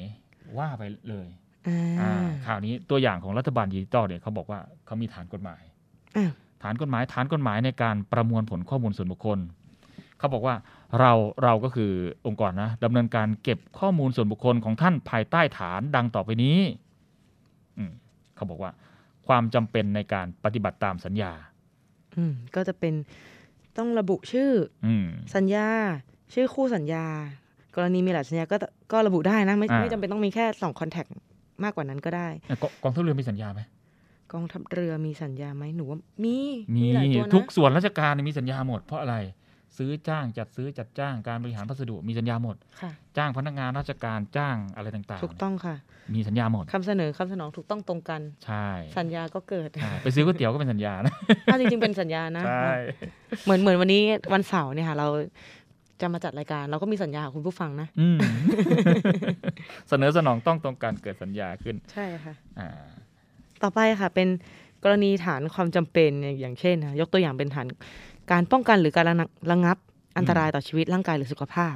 [0.57, 1.27] ว่าไปเลย
[1.67, 2.11] อ่าอ่า
[2.47, 5.61] ข่าวนี้ตัวอย่างของรัฐบาลดิจิตอลเนี่ยเขาบอกว่าเขามีฐานกฎหมาย
[6.17, 6.29] อ่า
[6.61, 9.39] ฐานกฎหมายฐานกฎหมายในการประมวลผลข้อมูลส่วนบุคคล
[10.17, 10.55] เขาบอกว่า
[10.99, 11.11] เรา
[11.43, 11.91] เราก็คือ
[12.27, 16.59] องค์กรนะดำเนินการเก็บข้อมูลส่วนบุคคลของท่านภายใต้ฐานดังต่อไปนี้
[17.77, 17.91] อืม
[18.35, 18.71] เขาบอกว่า
[19.27, 21.31] ความจำเป็นในการปฏิบัติตามสัญญา
[22.15, 22.93] อืมก็จะเป็น
[23.77, 24.51] ต้องระบุชื่อ
[24.85, 25.67] อืมสัญญา
[26.33, 27.05] ชื่อคู่สัญญา
[27.75, 28.57] กรณีมีหลายสัญญาก็
[28.91, 31.05] ก็ระบุได้นะ ไม่อ่าไม่จำเป็นต้องมีแค่สองคอนแทค
[31.63, 33.61] มากกว่านั้นก็ได้อะกกองทัพเรือมีสัญญาไหม
[34.33, 36.37] กองทัพเรือมีสัญญาไหมหนูว่ามี
[36.75, 39.17] มีหลายตัวนะทุกส่วนราชการเนี่ยมีสัญญาหมดเพราะอะไร
[39.77, 48.67] ซื้อจ้างจัดซื้อจัดจ้างการบริหารพัสดุมีสัญญาหมดค่ะจ้างพนักงานราชการจ้างอะไรต่างถูกต้องค่ะๆมีสัญญาหมดคำเสนอคำสนองถูกต้องตรงกัน ใช่
[48.97, 51.13] สัญญาก็เกิดอ่าไปซื้อก๋วยเตี๋ยวก็เป็นสัญญานะ
[51.51, 52.71] ถ้าจริงๆเป็นสัญญานะใช่
[53.43, 54.01] เหมือนเหมือนวันนี้
[54.33, 55.07] วันเสาร์เนี่ยค่ะ เรา
[56.01, 58.17] จะมาจัดรายการ เราก็มีสัญญากับคุณผู้ฟังนะอืม
[59.89, 62.69] เสนอสนองต้องตรงการเกิดสัญญาขึ้น ใช่ค่ะ อ่า
[63.63, 64.27] ต่อไปค่ะ เป็น
[64.83, 67.67] กรณีฐานความจำเป็นอย่างอย่างเช่นนะยกตัวอย่างเป็นฐาน
[68.31, 69.77] การป้องกันหรือการระงับระงับ
[70.17, 71.75] อันตรายต่อชีวิตร่างกายหรือสุขภาพ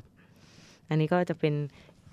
[0.90, 1.54] อันนี้ก็จะเป็น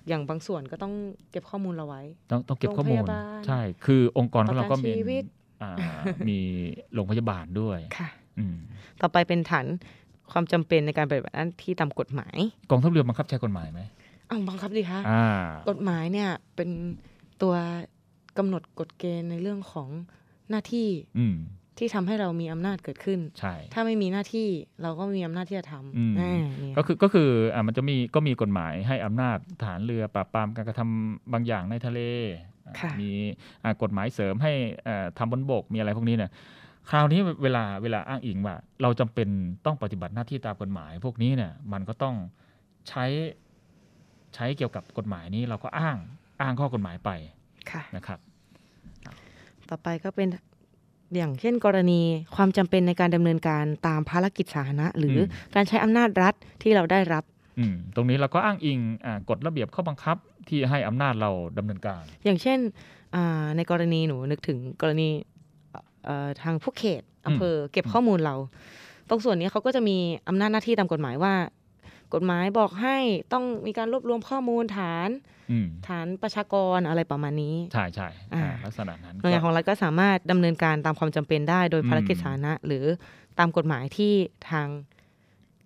[0.07, 0.93] อย่างบางส่วนก็ต้อง
[1.31, 5.23] เก็บข้อมูลเราไว้ ต้องต้องเก็บข้อมูลโรงพยาบาลใช่ คือองค์กรของเราก็ประกันมีชีวิต
[5.61, 5.71] อ่า
[6.29, 6.39] มี
[6.93, 8.09] โรงพยาบาลด้วยค่ะ
[8.39, 8.57] อืม
[9.01, 9.65] ต่อไปเป็นฐาน
[10.31, 12.37] ความจำเป็นในการปฏิบัติหน้าที่ตามกฎหมาย
[12.69, 13.81] กองทัพเรือบังคับใช้กฎหมายไหม
[14.29, 15.25] อ้าวบังคับดีคะอ่า
[15.69, 16.69] กฎหมายเนี่ยเป็น
[17.41, 17.53] ตัว
[18.37, 19.89] กำหนดกฎเกณฑ์ในเรื่องของ
[20.49, 20.87] หน้าที่
[21.19, 21.37] อืม
[21.79, 24.47] ที่ทำให้เรามีอำนาจเกิดขึ้น ใช่ ถ้าไม่มีหน้าที่
[24.81, 31.99] เราก็ไม่มีอำนาจที่จะทอืมำอ่าเนี่ยก็คือก็คืออ่ามันจะมีก็มีกฎหมายให้อำนาจฐานเรือปราบปรามการกระทำบางอย่างในทะเล
[32.67, 33.11] อ่าค่ะมี
[33.63, 34.53] อ่ากฎหมายเสริมให้
[34.87, 36.31] อ่าทำบนบกมีอะไรพวกนี้เนี่ย
[36.89, 39.27] คราวนี้เวลาเวลาอ้างอิงว่า เราจำเป็น
[39.65, 42.15] ต้องปฏิบัติหน้าที่ตามกฎหมาย พวกนี้เนี่ยมันก็ต้อง
[42.89, 43.05] ใช้
[44.35, 45.97] ใช้เกี่ยวกับกฎหมายนี้เราก็อ้าง
[46.41, 47.42] อ้างข้อกฎหมายไปค่ะ
[47.95, 48.19] นะครับ
[49.69, 50.27] ต่อไปก็เป็น
[51.15, 52.01] อย่างเช่นกรณี
[52.35, 57.23] ความจำเป็นในการดำเนินการตามภารกิจสาธารณะ หรืออมการใช้อำนาจรัฐที่เราได้รับ
[57.59, 62.59] อืมตรงนี้เราก็อ้างอิงอ่ากฎระเบียบข้อบังคับที่ให้อำนาจเราดำเนินการ อย่างเช่น
[63.15, 65.09] อ่าในกรณีหนูนึกถึงกรณี
[66.05, 68.35] เอ่อทางผู้เขตอำเภอเก็บข้อมูลเรา
[69.09, 69.97] ตรงส่วนนี้เขาก็จะมี
[70.27, 71.33] อำนาจหน้าที่ตามกฎหมายว่า
[72.13, 72.97] กฎหมายบอกให้
[73.33, 75.09] ต้องมีการรวบรวมข้อมูลฐาน
[75.51, 82.85] อืมฐานประชากรอะไรประมาณนี้ ใช่ใช่อ่าอ่าลักษณะนั้นหน่วยงานขก็องรัฐก็สามารถดำเนินการตามความจำเป็นได้ โดยภารกิจอืมสาธารณะหรือ
[83.39, 84.13] ตามกฎหมายที่
[84.49, 84.67] ทาง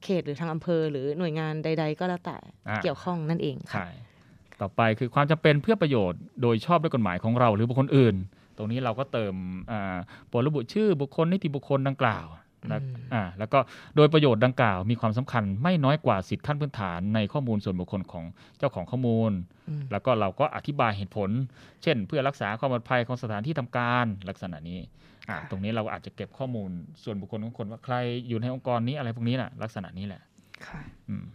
[0.03, 3.89] เขตหรือทางอำเภอ หรือหน่วยงานใด ๆ ก็แล้วแต่อ่าเกี่ยวข้องนั่นเองค่ะใช่
[4.61, 8.15] ต่อไปคือความจำเป็นเพื่อประโยชน์โดยชอบด้วยกฎหมายของเราหรือบุคคลอื่น
[8.57, 9.33] ตรงนี้เราก็เติม
[9.71, 12.25] อ่าโปรดระบุชื่อบุคคลนิติบุคคลดังกล่าว
[12.71, 13.59] นะอืมอ่าแล้วก็
[13.95, 18.25] โดยประโยชน์ดังกล่าวมีความสำคัญไม่น้อยกว่าสิทธิขั้นพื้นฐานในข้อมูลส่วนบุคคลของ
[18.57, 19.31] เจ้าของข้อมูล
[19.69, 21.29] อืมแล้วก็เราก็อธิบายเหตุผล
[21.83, 24.79] เช่น เพื่อรักษาความปลอดภัยของสถานที่ทำการลักษณะนี้
[25.29, 26.69] อ่าตรงนี้เราอาจจะเก็บข้อมูล
[27.03, 27.95] ส่วนบุคคลของคนว่าใคร
[28.27, 30.21] อยู่ในองค์กรนี้อะไรพวกนี้น่ะลักษณะนี้แหละ
[30.67, 31.25] ค่ะอืม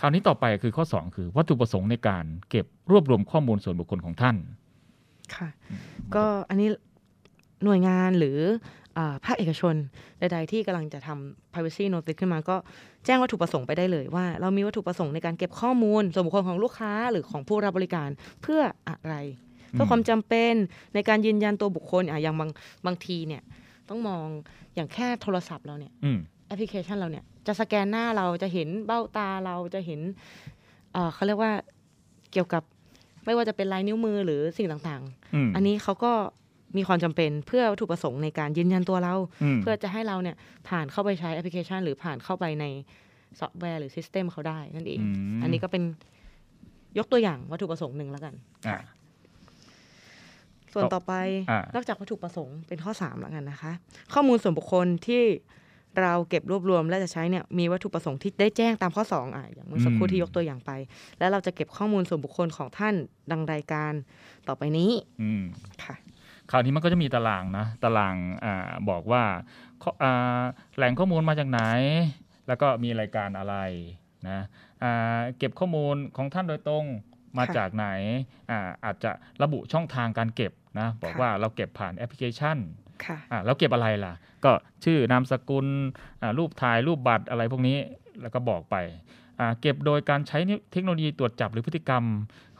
[0.00, 4.36] คราวนี้ต่อไปคือข้อ 2 คือวัตถุประสงค์ในการเก็บรวบรวมข้อมูลส่วนบุคคลของท่าน
[5.34, 5.48] ค่ะ
[6.14, 6.68] ก็อันนี้
[7.64, 8.38] หน่วยงานหรือ
[8.87, 8.87] อ่า
[9.24, 9.74] ภาคเอกชน
[10.18, 12.56] ใดๆที่กำลังจะทำ privacy notice ขึ้นมาก็
[13.04, 18.08] แจ้งวัตถุประสงค์ไปได้เลยว่า เรามีวัตถุประสงค์ในการเก็บข้อมูล ส่วนบุคคลของลูกค้าหรือของผู้รับบริการ
[18.42, 19.14] เพื่ออะไร
[19.72, 20.54] เพื่อความจำเป็น
[20.94, 22.50] ในการยืนยันตัวบุคคลอะอย่างบาง
[22.86, 23.42] บางทีเนี่ย
[23.88, 24.26] ต้องมอง
[24.74, 30.00] อย่างแค่โทรศัพท์เราเนี่ยอืมแอปพลิเคชันเราเนี่ยจะสแกนหน้าเราจะเห็นเบ้าตาเราจะเห็น
[30.92, 31.52] เอ่อเขาเรียกว่า
[32.32, 32.62] เกี่ยวกับ
[33.24, 35.02] ไม่ว่าจะเป็นลายนิ้วมือหรือสิ่งต่าง
[35.34, 36.12] อืมๆอันนี้เขาก็
[36.76, 39.14] มีความจำเป็นเพื่อวัตถุประสงค์ในการยืนยันตัวเรา
[39.56, 40.36] มเพื่อจะให้เราเนี่ย
[40.68, 42.64] ผ่านเข้าไปใช้แอปพลิเคชัน หรือผ่านเข้าไปใน
[43.38, 45.00] ซอฟต์แวร์หรือ system เขาได้นั่นเอง
[45.38, 45.82] มอันนี้ก็เป็น
[46.98, 48.34] ยกตัวอย่างวัตถุประสงค์หนึ่งแล้วกัน
[48.68, 48.78] อ่า
[50.72, 51.12] ส่วนต่อไป
[51.50, 53.72] อ่านอกจากวัตถุประสงค์เป็นข้อ3แล้วกันนะคะ
[54.14, 55.22] ข้อมูลส่วนบุคคลที่
[56.00, 60.70] เราเก็บรวบรวมและจะใช้เนี่ยมีวัตถุประสงค์ที่ได้แจ้งตามข้อ 2อะอย่างเมื่อสักครู่ที่ยกตัวอย่างไป
[61.18, 62.94] แล้วเราจะเก็บข้อมูลส่วนบุคคลของท่าน
[63.30, 63.92] ดังรายการ
[64.48, 64.90] ต่อไปนี้
[65.22, 65.44] อืม
[65.84, 65.94] ค่ะ
[66.50, 69.22] คราวนี้มันก็จะมีตารางนะตารางอ่าบอกว่า
[69.82, 70.42] ข้ออ่า
[70.76, 71.60] แหล่งข้อมูลมาจากไหน
[72.48, 73.56] แล้วก็มีรายการอะไร
[74.28, 74.40] นะ
[74.82, 76.84] อ่าเก็บข้อมูลของท่านโดยตรง
[77.38, 77.86] มาค่ะจากไหน
[78.50, 79.10] อ่าอาจจะ
[79.42, 82.58] ระบุช่องทางการเก็บนะบอกค่ะว่าเราเก็บผ่านแอปพลิเคชัน
[83.04, 84.12] ค่ะอ่าแล้วเก็บอะไรล่ะ
[84.44, 84.52] ก็
[84.84, 85.66] ชื่อนามสกุล
[86.22, 87.78] อ่ารูปถ่ายรูปบัตรอะไรพวกนี้
[88.22, 88.76] แล้วก็บอกไป
[89.40, 90.38] อ่าเก็บโดยการใช้
[90.72, 92.04] เทคโนโลยีตรวจจับหรือพฤติกรรม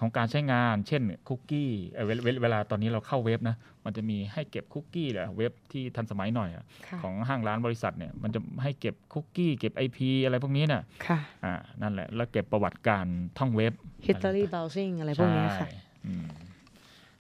[0.01, 13.07] ของการใช้งาน เช่นคุกกี้เอ่อเวลเวลเวลาตอนนี้เราเข้าเว็บนะ มันจะมีให้เก็บคุกกี้แหละเว็บที่ทันสมัยหน่อยอะค่ะของห้างร้านบริษัทเนี่ยมันจะให้เก็บคุกกี้เก็บ IP อะไรพวกนี้น่ะค่ะอ่านั่นแหละ แล้วเก็บประวัติการ
[13.39, 13.73] ท่องเว็บ
[14.07, 15.69] history browsing อะไรพวกเนี้ยค่ะใช่
[16.07, 16.29] อืม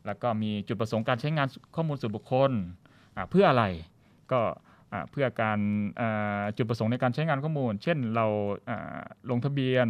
[0.06, 2.50] แล้วก็มีจุดประสงค์การใช้งานข้อมูลส่วนบุคคล
[3.16, 3.64] อ่าเพื่ออะไร
[4.32, 4.40] ก็
[4.92, 5.58] อ่าเพื่อการ
[6.00, 8.26] อ่าจุดประสงค์ในการใช้งานข้อมูล เช่นเรา
[8.68, 9.86] อ่าลงทะเบียน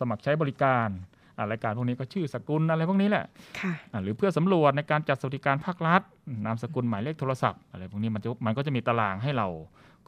[0.00, 1.11] สมัครใช้บริการอ่า
[1.50, 3.24] รายการพวกนี้ก็ชื่อสกุลอะไรพวกนี้แหละ
[3.60, 6.02] ค่ะอ่าหรือเพื่อสำรวจในการจัดสวัสดิการภาครัฐ
[6.46, 9.48] นามสกุลหมายเลขโทรศัพท์อะไรพวกนี้มันจะมันก็จะมีตารางให้เรา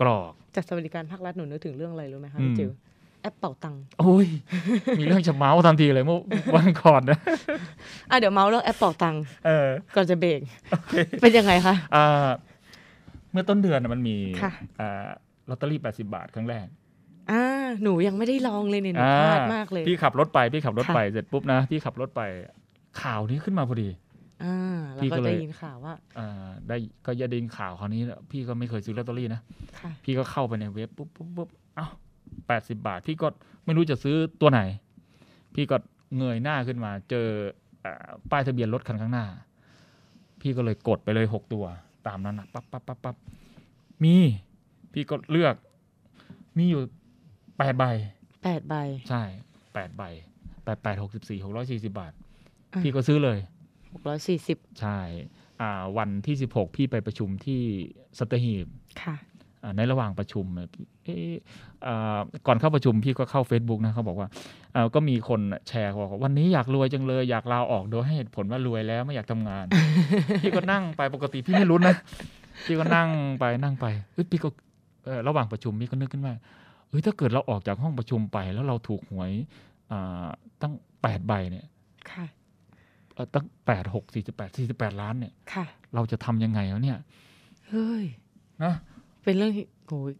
[0.01, 2.71] กรอกจัดสวัสดิการภาครัฐหนูนึกถึงเรื่องอะไรรู้ไหมคะอืมพี่จิ๋ว
[3.23, 4.27] แอปเป่าตังค์โอ้ย
[4.99, 6.19] มีเรื่องจะเมาส์ทันทีเลยเมื่อ
[6.55, 7.19] วันก่อนนะ
[8.11, 10.41] อะเดี๋ยวเมาส์เรื่องแอปเป่าตังค์เออ ก่อนจะเบรก
[11.21, 12.29] เป็นยังไงคะอ่า
[13.33, 15.07] เมื่อต้นเดือนน่ะมันมีค่ะอ่า
[15.49, 16.67] ลอตเตอรี่ 80 บาทครั้งแรก
[17.31, 17.43] อ่า
[17.83, 22.23] หนูยังไม่ได้ลองเลยเนี่ยหนูอ่พลาดมากเลย พี่ขับรถไปพี่ขับรถค่ะไปเสร็จปุ๊บนะพี่ขับรถไป
[23.01, 23.89] ข่าวนี้ขึ้นมาพอดี
[24.45, 29.41] อ่าแล้วพี่ก็ก็เลยได้ยินข่าวว่าอ่าได้ก็ยาดินข่าวคราวนี้แล้วพี่ก็ไม่เคยซื้อลอตเตอรี่นะ
[29.79, 31.87] ค่ะพี่ก็เข้าไปในเว็บปุ๊บปุ๊บปุ๊บเอ้า
[32.47, 33.29] แปดสิบาท พี่ก็
[33.65, 34.61] ไม่รู้จะซื้อตัวไหน
[35.55, 35.77] พี่ก็
[36.19, 37.27] เงยหน้าขึ้นมา เจอ
[37.85, 39.27] อ่าป้ายทะเบียนรถคันข้างหน้า
[40.41, 41.65] พี่ก็เลยกดไปเลยหกตัว
[42.07, 43.17] ตามนั้นนะปั๊บปั๊บปั๊บปั๊บ
[44.05, 44.17] มี
[44.93, 45.55] พี่ก็เลือก
[46.59, 46.83] มีอยู่
[47.59, 47.85] แปดใบ
[48.43, 48.75] แปดใบ
[49.09, 49.23] ใช่
[49.75, 50.03] แปดใบ
[50.65, 52.13] แปดแปดหกสิบสี่หกร้อยสี่สิบาท
[52.73, 53.39] อะพี่ก็ซื้อเลย
[53.93, 54.99] หกร้อยสี่สิบใช่
[55.61, 57.61] อ่าวันที่สิบหกพี่ไปประชุมที่
[58.19, 58.67] สัตหีบ
[59.03, 59.17] ค่ะ
[59.63, 60.69] อ่าในระหว่างประชุมเนี่ย
[61.05, 61.33] เอ๊ะ
[61.87, 64.29] อ่าก่อนเข้าประชุมพี่ก็เข้า Facebook นะเขาบอกว่า
[64.75, 69.65] อ่าก็มีคนแชร์บอกว่าวันนี้อยากรวยจังเลย อยากลาออกโดยให้เหตุผลว่ารวยแล้วไม่อยากทำงาน
[70.43, 71.95] พี่ก็นั่งไปปกติพี่ไม่รู้นะ
[72.67, 74.49] พี่ก็นั่งไปนั่งไปเอ้ยพี่ก็
[75.05, 79.33] เอ่อระหว่างประชุมพี่ก็นึกขึ้นว่าเฮ้ยถ้าเกิดเราออกจากห้องประชุมไป แล้วเราถูกหวย
[79.91, 80.27] อ่า
[80.63, 81.67] ตั้งแปดใบเนี่ย
[82.11, 82.27] ค่ะ
[83.15, 86.99] เอ่อตั้งแปดหกสี่สิบแปดสี่สิบแปดล้านเนี่ยค่ะเราจะทำยังไงวะเนี่ย
[87.69, 88.05] เฮ้ย
[88.63, 88.75] นะ
[89.25, 90.13] เป็นเรื่องที่โหย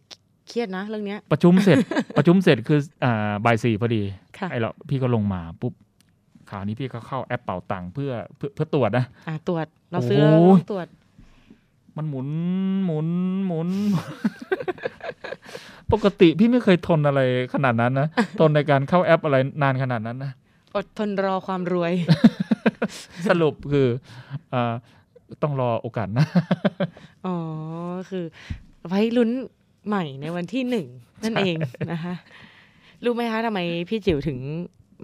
[0.47, 1.77] เครียดนะเรื่องเนี้ยประชุมเสร็จ
[2.17, 4.01] ประชุมเสร็จคืออ่าบ่ายสี่พอดี
[4.37, 5.73] ค่ะไอ้เราพี่ก็ลงมาปุ๊บ
[6.49, 10.87] ข่าวนี้พี่ก็เข้าแอปเป่าตังค์เพื่อเพื่อเพื่อตรวจนะอ่าตรวจเราซื้อแล้วโอ้เรายต้องตรวจ
[11.97, 12.29] มันหมุน
[12.85, 13.09] หมุน
[13.47, 13.69] หมุน
[15.93, 17.21] ปกติพี่ไม่เคยทนอะไร
[17.53, 18.07] ขนาดนั้นนะ
[18.39, 20.31] ทนในการเข้าแอปอะไรนานขนาดนั้นนะ
[20.75, 21.93] อดทนรอความรวย
[23.27, 23.87] สรุปคือ
[24.53, 24.73] อ่า
[25.43, 26.25] ต้องรอโอกาสหนะ
[27.25, 27.35] อ๋อ
[28.09, 28.25] คือ
[28.87, 29.29] ไว้ลุ้น
[29.87, 30.85] ใหม่ในวันที่หนึ่ง
[31.23, 31.55] นั่นเอง
[31.91, 32.13] นะคะ
[33.03, 34.37] รู้ไหมคะทำไมพี่จิ๋วถึง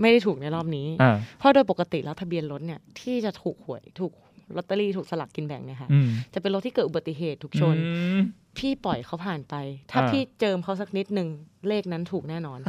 [0.01, 4.11] ไม่ได้ถูกในรอบนี้อ่าเพราะโดยปกติแล้วทะเบียนรถเนี่ย ที่จะถูกหวยถูก
[4.57, 7.81] ลอตเตอรี่ถูกสลักกินแบ่งเนี่ยค่ะอืมจะเป็นรถที่เกิดอุบัติเหตุถูกชนอื
[8.17, 8.21] ม
[8.57, 9.55] พี่ปล่อยเขาผ่านไป
[9.91, 11.27] ถ้าอ่าพี่เจิมเขาสักนิดหนึ่ง
[11.67, 12.59] เลขนั้นถูกแน่นอน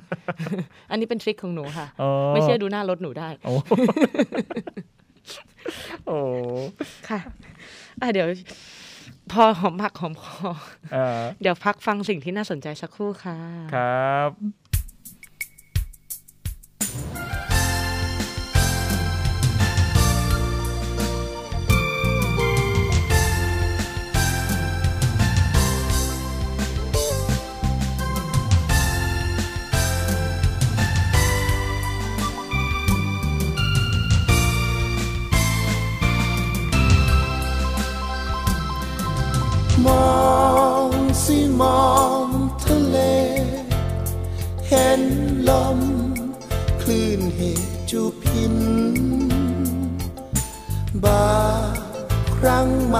[0.90, 3.52] อันนี้เป็นทริคของหนูค่ะอ๋อไม่เชื่อดูหน้ารถหนูได้โอ้
[6.06, 6.18] โอ้
[7.08, 7.20] ค่ะ
[8.00, 8.28] อะเดี๋ยว
[9.32, 10.50] พอหอมผักหอมคอ
[10.94, 13.36] อ่าเดี๋ยวพักฟังสิ่งที่น่าสนใจสักครู่ค่ะ
[13.74, 14.30] ครับ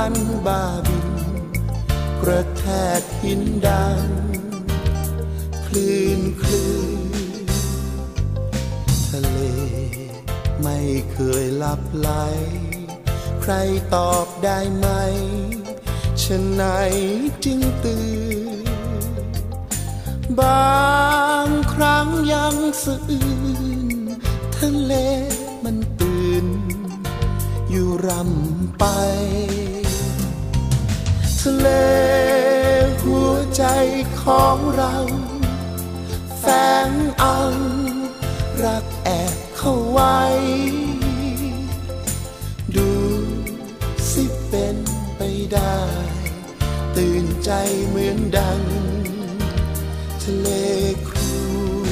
[0.04, 0.14] ัน
[0.46, 1.08] บาบิน
[2.22, 2.64] กระแท
[3.00, 4.04] กหินดัง
[5.66, 7.48] คลื่นคลื่น
[9.08, 9.38] ทะเล
[10.62, 10.78] ไม่
[11.12, 12.10] เคยหลับไหล
[13.42, 13.52] ใคร
[13.94, 14.88] ตอบได้ไหม
[16.22, 16.62] ฉะไหน
[17.44, 18.06] จึงตื่
[18.64, 18.66] น
[20.40, 23.30] บางครั้งยังสะอื้
[23.78, 23.82] น
[24.56, 24.92] ทะเล
[25.64, 26.46] มันตื่น
[27.70, 28.84] อยู่รำไป
[31.46, 31.68] ทะเล
[33.02, 33.64] หัวใจ
[34.22, 34.94] ของเรา
[36.38, 36.44] แฝ
[36.88, 37.40] งเอา
[38.64, 40.20] รักแอบเข้าไว้
[42.76, 42.90] ดู
[44.10, 44.76] สิเป็น
[45.16, 45.20] ไป
[45.52, 45.78] ได้
[46.96, 47.50] ตื่นใจ
[47.88, 48.62] เหมือนดัง
[50.22, 50.48] ทะเล
[51.08, 51.18] คร
[51.80, 51.84] ว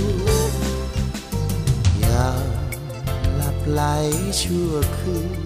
[0.50, 0.54] ญ
[2.04, 2.48] ยาม
[3.34, 3.82] หลับไหล
[4.42, 5.38] ชั่วคืน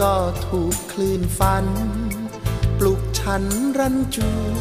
[0.00, 0.14] ก็
[0.46, 1.66] ถูกคลื่นฟัน
[2.82, 3.44] ปลุกฉัน
[3.78, 4.56] รันจวน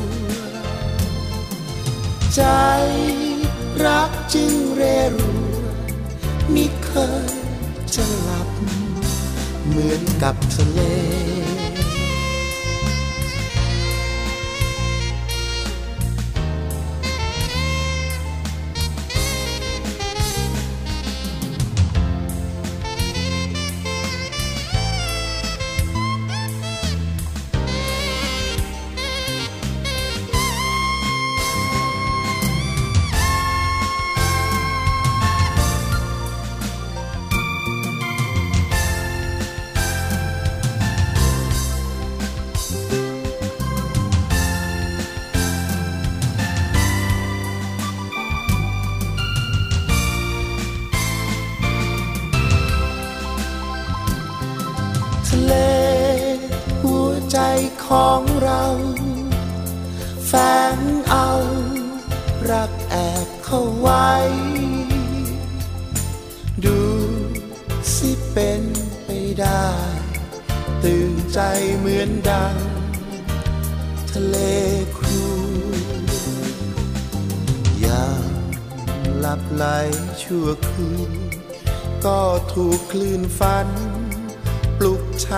[2.35, 2.41] ใจ
[3.83, 4.81] รักจึงเร
[5.13, 5.15] รวน
[6.53, 6.91] มิเค
[7.29, 7.33] ย
[7.95, 8.49] จะหลับ
[9.67, 10.79] เหมือนกับทะเล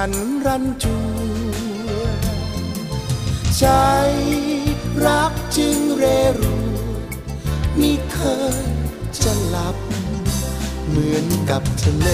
[0.04, 1.30] ฉันรันจวน
[3.58, 3.66] ใจ
[5.06, 6.04] รักจึงเร
[6.40, 6.56] รู
[7.80, 8.18] มิเค
[8.56, 8.58] ย
[9.24, 9.76] จะหลับ
[10.88, 12.08] เหมือนกับทะเล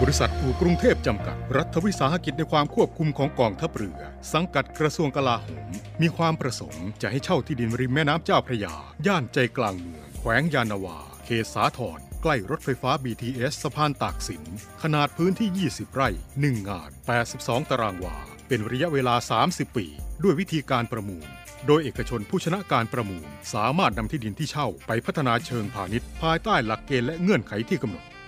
[0.00, 4.00] บริษัทอู่กรุงเทพจำกัด รัฐวิสาหกิจในความควบคุมของกองทัพเรือ
[4.32, 5.70] สังกัดกระทรวงกลาโหม
[6.02, 8.74] มีความประสงค์จะให้เช่าที่ดินริมแม่น้ำเจ้าพระยา
[9.06, 14.42] ย่านใจกลางเมือง แขวงยานาวา เขตสาทรใกล้รถไฟฟ้า BTS สะพานตากสิน
[14.82, 16.08] ขนาดพื้นที่ 20 ไร่
[16.40, 16.90] 1 งาน
[17.30, 18.16] 82 ตารางวา
[18.48, 19.14] เป็นระยะเวลา
[19.46, 19.86] 30 ปี
[20.22, 21.28] ด้วยวิธีการประมูล
[21.66, 28.04] โดยเอกชนผู้ชนะการประมูล สามารถนำที่ดินที่เช่าไปพัฒนาเชิงพาณิชย์ ภายใต้หลักเกณฑ์และเงื่อนไขที่กำหนด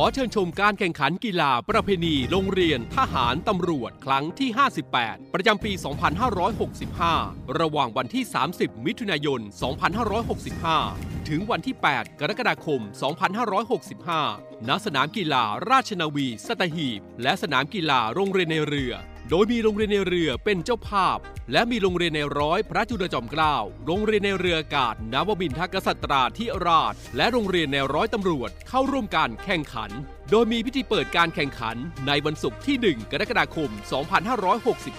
[0.00, 4.50] อเชิญชมการแข่งขันกีฬาประเพณีโรงเรียนทหารตำรวจครั้งที่
[4.92, 5.72] 58 ประจำปี
[7.04, 9.40] 2565 ระหว่างวันที่ 30 มิถุนายน
[10.34, 12.80] 2565 ถึงวันที่ 8 กรกฎาคม
[13.74, 18.92] 2565 ณ สนามกีฬาราชนาวี สัตหีบ และสนามกีฬาโรงเรียนในเรือ
[19.32, 21.18] โดยมีโรงเรียนในเรือเป็นเจ้าภาพ
[21.52, 29.90] และมีโรงเรียนในร้อยพระจุลจอมเกล้าโรงเรียนในเรืออากาศนวบินทกษัตราธิราช และโรงเรียนในร้อยตำรวจเข้าร่วมการแข่งขัน
[30.30, 33.70] โดยมีพิธีเปิดการแข่งขันในวันศุกร์ที่ 1 กรกฎาคม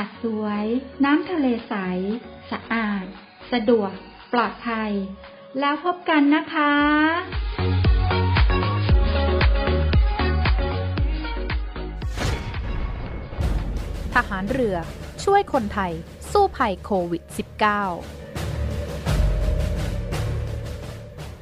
[0.00, 0.66] าดสวย
[1.04, 1.74] น้ำทะเลใส
[2.50, 3.04] สะอาด
[3.52, 3.92] สะดวก
[4.32, 4.92] ปลอดภัย
[5.60, 6.72] แล้วพบกันนะคะ
[14.14, 14.76] ทหารเรือ
[15.24, 15.92] ช่วยคนไทย
[16.32, 17.32] สู้ภัยโควิด -19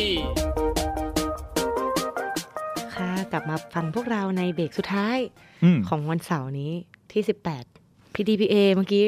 [2.94, 5.18] ค่ะ กลับมาฟังพวกเราในเบรกสุดท้าย
[5.64, 6.72] อืมของวันเสาร์นี้
[7.12, 7.22] ที่
[7.68, 9.04] 18 PDPA เมื่อกี้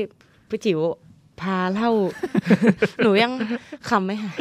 [0.49, 0.81] พี่จิ๋ว
[1.41, 1.91] พาเล่า
[3.03, 3.33] หนูยัง
[3.89, 4.33] คำไหมคะ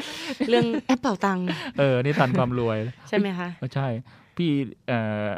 [0.50, 1.46] เรื่องแอปเป่าตังค์
[1.80, 2.78] เออ นี่ทันความรวย
[3.08, 3.90] ใช่ไหมคะ ก็ใช่
[4.38, 4.52] พี่
[4.88, 5.30] เอ่อ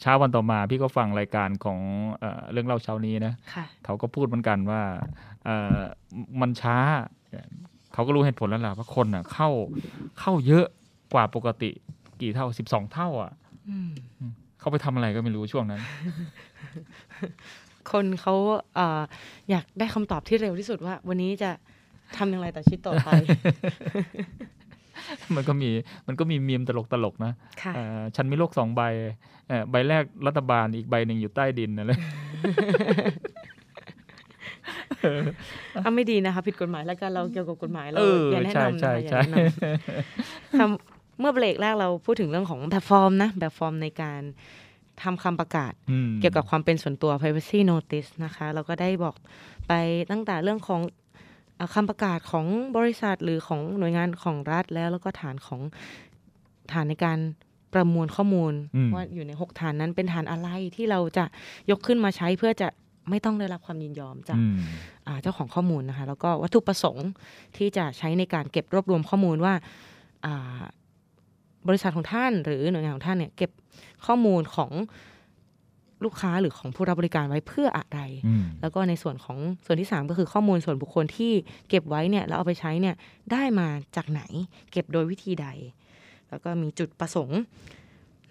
[0.00, 1.78] เช้าวันต่อมาพี่ก็ฟังรายการของ
[2.20, 4.82] เอ่อเรื่องเล่าเช้านี้นะค่ะเขาก็พูดเหมือนกันว่า
[5.44, 5.80] เอ่อ
[6.40, 6.76] มันช้า
[7.92, 9.48] เขาก็รู้เหตุผลแล้วล่ะว่าคนอะเข้า
[10.20, 10.66] เข้าเยอะ
[11.14, 11.70] กว่าปกติ
[12.20, 13.32] กี่เท่าสิบสองเท่าอะ
[13.70, 13.90] อืม
[14.60, 15.80] เขาไปทำอะไรก็ไม่รู้ช่วงนั้น
[17.90, 18.34] คนเขา
[18.74, 19.02] เอ่อ
[19.50, 21.50] อยากได้คำตอบที่เร็วที่สุดว่า วันนี้จะ
[22.16, 23.10] ทำอย่างไรต่อชีวิตต่อไป
[25.36, 25.70] มันก็มี
[26.06, 27.32] มันก็มีมีมตลกตลกๆนะ
[27.62, 28.82] ค่ะเอ่อฉันมีโลกสองใบ
[29.48, 31.98] เอ่อใบแรกรัฐบาลอีกใบหนึ่งอยู่ใต้ดินนะเลย
[35.82, 44.22] เอาไม่ดีนะคะผิดกฎหมายแล้วกันเราเกี่ยวกับกฎหมายเราเอออย่าแนะใช่นำนะใช่คะอย่าใช่แนะนำคำเมื่อเบรกแรกเราพูดถึงเรื่องของแบบฟอร์มนะแบบฟอร์มในการ
[45.02, 49.14] ทำคำประกาศอืมเกี่ยวกับความเป็นส่วนตัว privacy notice นะคะ เราก็ได้บอก
[49.68, 49.72] ไป
[50.10, 50.97] ตั้งแต่เรื่องของเอ่อ
[51.74, 52.46] คำประกาศของ
[52.76, 55.60] บริษัทหรือของหน่วยงานของรัฐแล้ว แล้วก็ฐานของ
[56.72, 57.18] ฐานในการ
[57.74, 61.24] ประมวลข้อมูลอืมว่าอยู่ใน 6 ฐานนั้นเป็นฐานอะไรที่เราจะ
[61.70, 62.68] ยกขึ้นมาใช้เพื่อจะ
[63.10, 64.56] ไม่ต้องได้รับความยินยอมจากอืม
[65.06, 67.08] อ่าเจ้าของข้อมูลนะคะ แล้วก็วัตถุประสงค์
[67.56, 69.54] ที่จะใช้ในการเก็บรวบรวมข้อมูลว่า
[70.26, 70.60] อ่า
[71.68, 73.50] บริษัทของท่านหรือหน่วยงานของท่านเนี่ยเก็บ
[74.06, 74.70] ข้อมูลของ
[76.04, 81.32] ลูกค้าหรือของผู้รับบริการไว้เพื่ออะไรอืมแล้วก็ในส่วนของส่วนที่ 3 ก็คือข้อมูลส่วนบุคคลที่
[81.68, 82.94] เก็บไว้เนี่ยแล้วเอาไปใช้เนี่ย
[83.32, 84.22] ได้มาจากไหน
[84.72, 85.48] เก็บโดยวิธีใด
[86.28, 87.40] แล้วก็มีจุดประสงค์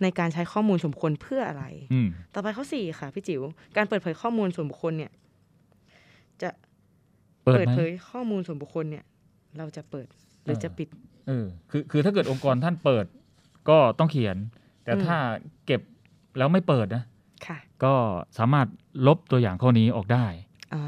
[0.02, 3.42] ในการใช้ข้อมูลส่วนบุคคลเพื่ออะไรอืมต่อไปข้อสี่ค่ะพี่จิ๋ว
[3.76, 5.12] การเปิดเผยข้อมูลส่วนบุคคลเนี่ย
[6.42, 6.50] จะ
[7.46, 9.06] เปิดเปิดไหมเผยข้อมูลส่วนบุคคลเนี่ย
[9.58, 10.08] เราจะเปิด
[10.44, 10.88] หรือเออจะปิด
[11.28, 13.06] เออ คือ คือถ้าเกิดองค์กรท่านเปิด
[13.70, 14.38] ก็ต้องเขียน
[14.84, 15.18] แต่อืมถ้า
[15.66, 15.82] เก็บ
[16.38, 17.17] แล้วไม่เปิดนะค่ะ
[17.84, 17.94] ก็
[18.38, 18.68] สามารถ
[19.08, 20.26] ลบตัวอย่างข้อนี้ออกได้
[20.74, 20.84] อ่า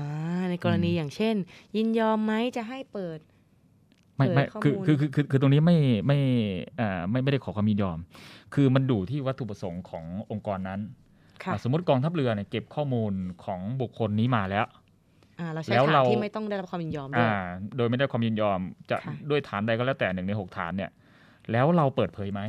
[0.50, 1.36] ในกรณีอืมอย่างเช่น
[1.78, 3.20] ยินยอมไหมจะให้เปิด
[4.18, 5.78] ไม่ไม่เผยข้อคือมูลคือคือคือคือตรงนี้ไม่
[6.08, 6.20] ไม่
[6.80, 7.98] อ่าไม่ไม่ได้ขอความยินยอม
[8.54, 10.80] คือมันดูที่วัตถุประสงค์ขององค์กรนั้น
[11.44, 13.14] ค่ะอ่าสมมติกองทัพเรือเนี่ยเก็บข้อมูล
[13.46, 14.66] ของบุคคลนี้มาแล้ว
[15.40, 17.34] อ่าเราใช้แล้วฐานเราที่ไม่ต้องได้รับความยินยอมด้วอ่าย
[17.78, 18.60] โดยไม่ได้ความยินยอม
[18.90, 20.92] จะค่ะด้วยฐานใดก็แล้วแต่หนึ่งในหกฐานเนี่ย
[21.52, 22.42] แล้วเราเปิดเผยไหม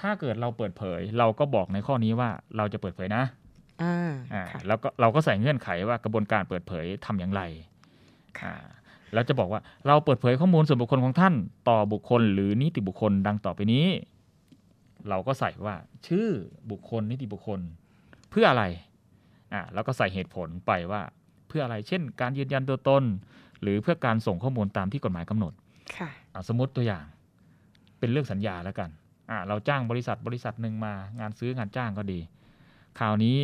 [0.00, 3.24] ถ้าเกิดเราเปิดเผย เราก็บอกในข้อนี้ว่าเราจะเปิดเผยนะ
[3.82, 7.42] อ่าอ่าค่ะแล้วก็เราก็ใส่เงื่อนไขว่ากระบวนการเปิดเผยทำอย่างไร
[8.44, 8.54] อ่า
[9.14, 11.34] แล้วจะบอกว่าเราเปิดเผยข้อมูลส่วนบุคคลของท่าน
[11.68, 13.86] ต่อบุคคลหรือนิติบุคคลดังต่อไปนี้
[15.08, 15.74] เราก็ใส่ว่า
[16.06, 16.28] ชื่อ
[16.70, 17.60] บุคคลนิติบุคคล
[18.30, 18.64] เพื่ออะไร
[19.52, 21.02] อ่าแล้วก็ใส่เหตุผลไปว่า
[21.48, 23.02] เพื่ออะไร เช่น การยืนยันตัวตน
[23.62, 25.52] หรือเพื่อการส่งข้อมูลตามที่กฎหมายกำหนด
[25.96, 27.04] ค่ะอะสมมติตัวอย่าง
[27.98, 28.90] เป็นเรื่องสัญญาแล้วกัน
[29.30, 32.20] อะเราจ้างบริษัทบริษัทหนึ่งมางานซื้องานจ้างก็ดี
[32.98, 33.36] คราวนี้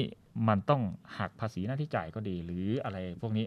[0.49, 0.83] มันต้อง
[1.19, 3.47] หักภาษีหน้าที่จ่ายก็ดี หรืออะไรพวกนี้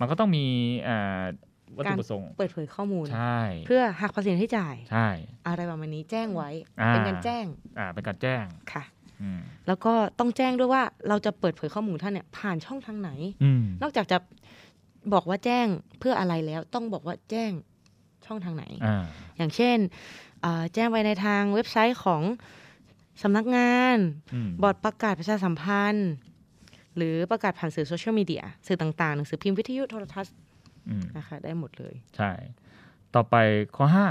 [0.00, 0.44] มันก็ต้องมี
[0.88, 1.22] อ่า
[1.76, 5.08] วัตถุประสงค์เปิดเผยข้อมูลใช่เพื่อหักภาษีที่จ่ายใช่
[5.46, 6.50] อะไรประมาณนี้แจ้งไว้
[6.80, 7.44] อ่าเป็นการแจ้ง
[7.78, 8.84] อ่าเป็นการแจ้งค่ะ
[9.22, 13.10] อืมแล้วก็ต้องแจ้งด้วยว่าเราจะเปิดเผยข้อมูลท่านเนี่ยผ่านช่องทางไหน
[13.42, 14.18] อืมนอกจากจะ
[15.12, 15.66] บอกว่าแจ้ง
[15.98, 17.50] เพื่ออะไรแล้ว ต้องบอกว่าแจ้ง
[18.26, 19.04] ช่องทางไหนอ่า
[19.36, 19.78] อย่างเช่น
[20.44, 22.22] อ่าแจ้งไปในทางเว็บไซต์ของ
[23.22, 23.98] สำนักงาน
[24.34, 26.10] อืมบอร์ดประกาศประชาสัมพันธ์
[26.96, 30.34] หรือประกาศผ่านสื่อโซเชียลมีเดียสื่อต่างๆ หนังสือพิมพ์วิทยุโทรทัศน์
[30.88, 32.30] อืมนะคะได้หมดเลย ใช่
[33.14, 33.34] ต่อไป
[33.76, 34.06] ข้อห้า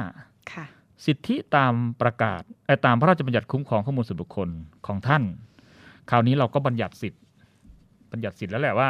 [0.54, 0.66] ค่ะ
[1.06, 4.50] สิทธิตามประกาศเอ่อตามพระราชบัญญัติคุ้มครองข้อมูลส่วนบุคคล
[4.88, 5.24] ของท่าน
[6.10, 7.24] คราวนี้เราก็บัญญัติสิทธิ์
[8.12, 8.90] บัญญัติสิทธิ์แล้วแหละว่า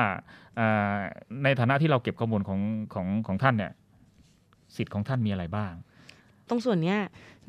[0.59, 0.95] อ่า
[1.43, 2.59] ในฐานะที่เราเก็บข้อมูลของ
[2.93, 3.71] ของของท่านเนี่ย
[4.75, 5.73] สิทธิ์ของท่านมีอะไรบ้าง
[6.49, 6.99] ตรงส่วนเนี้ย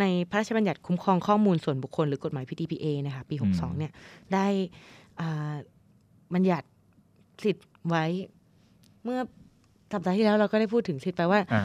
[0.00, 3.92] ในพระราชบัญญัติคุ้มครองข้อมูลส่วนบุคคลหรือกฎหมาย PDPA นะคะปีอืม62 เนี่ย
[4.32, 4.46] ได้
[5.20, 5.52] อ่า
[6.34, 6.66] บัญญัติ
[7.44, 8.04] สิทธิ์ไว้
[9.04, 9.18] เมื่อ
[9.92, 11.64] สัปดาห์ที่แล้วเราก็ได้พูดถึงสิทธิ์ไปว่าอ่า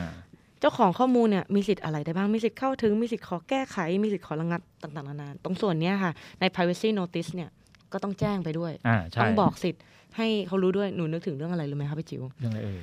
[0.60, 7.50] เจ้าของข้อมูลเนี่ยมีสิทธิ์อะไรได้บ้าง มีสิทธิ์เข้าถึง มีสิทธิ์ขอแก้ไข มีสิทธิ์ขอระงับต่างๆนานาตรงส่วนเนี้ยค่ะ ใน privacy notice เนี่ย
[7.94, 9.82] ก็ต้องแจ้งไปด้วยอ่าใช่ต้องบอกสิทธิ์
[10.18, 12.80] ให้เขารู้ด้วยหนูนึกถึงเรื่องอะไรรู้ไหมคะพี่จิ๋วเรื่องอะไรเอ่ย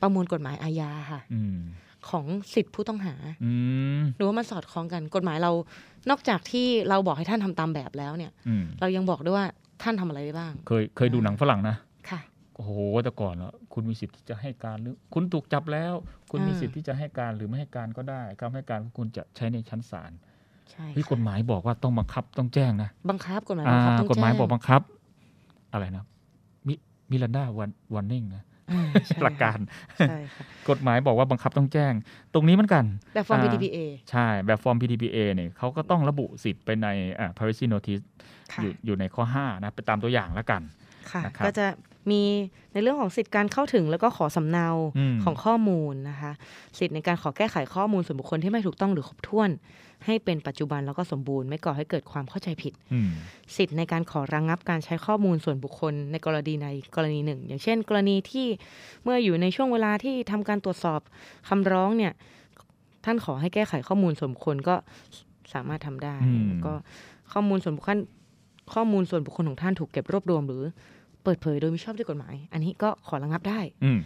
[0.00, 1.58] ประมวลกฎหมายอาญาค่ะอืม
[2.10, 2.24] ของ
[2.54, 3.52] สิทธิผู้ต้องหาอื
[3.98, 5.52] มหนูว่ามันสอดคล้องกันกฎหมายเรา
[6.10, 9.46] นอกจากที่เราบอกให้ท่านทำตามแบบแล้วเนี่ยอืมเรายังบอกด้วยว่า
[9.82, 11.76] ท่านทำอะไรได้บ้าง เคยเคยดูหนังฝรั่งนะ
[12.10, 12.20] ค่ะ
[12.54, 12.70] โอ้โห
[13.02, 15.92] แต่ก่อนอะคุณมีสิทธิ์ที่จะให้การหรือ คุณถูกจับแล้ว
[16.30, 20.12] คุณมีอ่าสิทธิ์ที่จะให้การหรือไม่ให้การก็ได้คำให้การของคุณจะใช้ในชั้นศาล
[20.70, 24.80] ใช่ที่กฎค่ะหมายบอกว่าต้องบังคับต้องแจ้งนะบังคับกฎหมายอ่าบังคับต้องกฎหมายแจ้งบอกบังคับ
[25.72, 26.04] อะไรนะ
[26.66, 26.74] มิ
[27.10, 28.47] มิรันดาวันวันนิ่งนะอ่าใช่
[29.22, 29.58] หลักการ
[30.08, 31.92] ใช่ค่ะกฎหมายบอกว่าบังคับต้องแจ้ง
[32.34, 33.78] ตรงนี้เหมือนกัน แบบฟอร์มอ่า PDPA
[34.10, 36.86] ใช่ แบบฟอร์ม PDPA เนี่ยเขาก็ต้องระบุสิทธิ์ไปใน
[37.18, 38.04] อ่า privacy notice
[38.52, 40.62] ค่ะอยู่อยู่ในข้อ 5 นะไปตามตัวอย่างแล้วกัน
[41.10, 41.66] ค่ะนะครับก็จะ
[42.10, 42.22] มี
[42.72, 46.32] ในเรื่องของสิทธิการเข้าถึงแล้วก็ขอสำเนาอืมของข้อมูลนะคะ
[46.78, 49.50] สิทธิในการขอแก้ไขข้อมูลส่วนบุคคลที่ไม่ถูกต้องหรือครบถ้วน
[50.06, 53.10] ให้เป็นปัจจุบันแล้วก็สมบูรณ์ไม่ก่อให้เกิดความเข้าใจผิดอืม
[53.56, 58.46] สิทธิ์ในการขอระงงับการใช้ข้อมูลส่วนบุคคลในกรณีในกรณีหนึ่ง อย่างเช่น กรณีที่
[59.02, 61.00] เมื่ออยู่ในช่วงเวลาที่ทำการตรวจสอบ
[61.48, 62.12] คำร้องเนี่ย
[63.04, 64.74] ท่านขอให้แก้ไขข้อมูลส่วนบุคคลก็
[65.54, 66.72] สามารถทำได้อืมก็
[67.32, 67.98] ข้อมูลส่วนบุคคล
[68.74, 70.62] ข้อมูลส่วนบุคคลของท่านถูกเก็บรวบรวม หรือ
[71.24, 73.98] เปิดเผยโดยมิชอบด้วยกฎหมาย อันนี้ก็ขอระงับได้อืม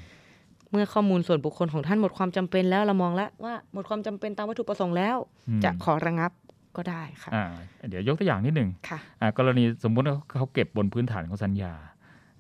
[0.73, 5.17] เมื่อข้อมูลส่วนบุคคลของท่านหมดความจำเป็นแล้วเรามองแล้วว่าหมดความจำเป็นตามวัตถุประสงค์แล้ว
[5.49, 6.33] อืมจะขอระงับ
[6.77, 7.45] ก็ได้ค่ะอ่า
[7.89, 11.75] เดี๋ยวยกตัวอย่างนิดหนึ่งค่ะอ่ากรณีสมมุติว่าเขาเก็บบนพื้นฐานของสัญญา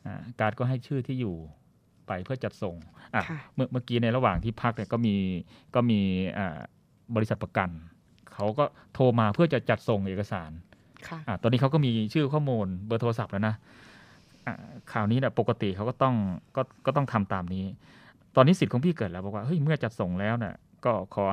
[0.06, 1.34] อ่าการดก็ให้ชื่อที่อยู่
[2.06, 2.76] ไปเพื่อจัดส่ง
[3.14, 5.14] อะค่ะเมื่อเมื่อกี้ในระหว่างที่พักเนี่ยก็มี
[5.74, 6.00] ก็มี
[6.38, 6.58] อ่า
[7.16, 7.70] บริษัทประกัน
[8.34, 8.64] เขาก็
[8.94, 10.50] โทรมาเพื่อจะจัดส่งเอกสาร
[11.08, 13.54] ค่ะอะตอนนี้เขาก็มีชื่อข้อมูลเบอร์โทรศัพท์แล้วนะ
[14.46, 14.54] อะ
[14.92, 16.14] ข่าวนี้เนี่ยปกติเขาก็ต้อง
[16.56, 17.64] ก็ก็ต้องทำตามนี้
[18.36, 20.54] ตอนนี้สิทธิ์ของพี่เกิดแล้วบอกว่าเฮ้ยเมื่อจัดส่งแล้วเนี่ย
[20.84, 21.24] ก็ขอ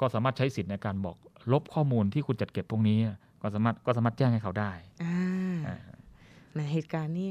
[0.00, 1.16] ก็สามารถใช้สิทธิ์ในการบอก
[1.52, 2.98] ลบข้อมูลที่คุณจัดเก็บพวกนี้
[3.42, 4.70] ก็สามารถก็สามารถแจ้งให้เขาได้
[5.04, 5.16] อ่า
[5.66, 5.78] อ่า
[6.56, 7.28] ในเหตุการณ์นี้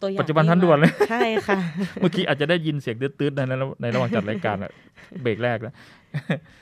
[0.00, 1.58] ตัวอย่างปัจจุบันทันด่วนเลย ใช่ค่ะ
[2.00, 4.72] เมื่อกี้อาจจะได้ยินเสียงตืดๆในระในระหว่างจัดรายการอะ
[5.22, 5.74] เบรกแรกแล้ว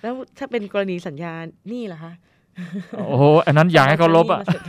[0.03, 1.33] แล้วถ้าเป็นกรณีสัญญา
[1.73, 2.13] นี่ล่ะคะ
[2.99, 4.63] โอ้โห อันนั้นอยากให้เขาลบอะมาเสร็จ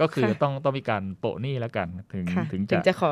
[0.00, 3.10] ก็คือค่ะต้องต้องมีการโปะหนี้แล้วกันถึงค่ะถึงถึจะงจะขอ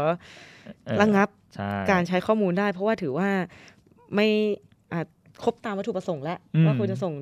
[0.87, 3.29] เอ่อระงับใช่การใช้ข้อมูลได้ เพราะว่าถือว่า
[4.15, 4.29] ไม่
[4.93, 5.07] อาจ
[5.45, 7.15] ครบตามวัตถุประสงค์แล้วอืมว่าคุณจะส่ง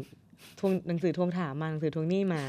[0.58, 2.42] ทวงหนังสือทวงถามมาหนังสือทวงหนี้มา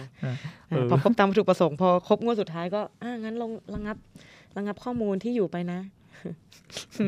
[0.70, 3.98] เอออ่าพอครบตามวัตถุประสงค์พอครบงวดสุดท้ายก็อ่างั้นลงระงับ
[4.58, 5.80] ระงับข้อมูลที่อยู่ไปนะ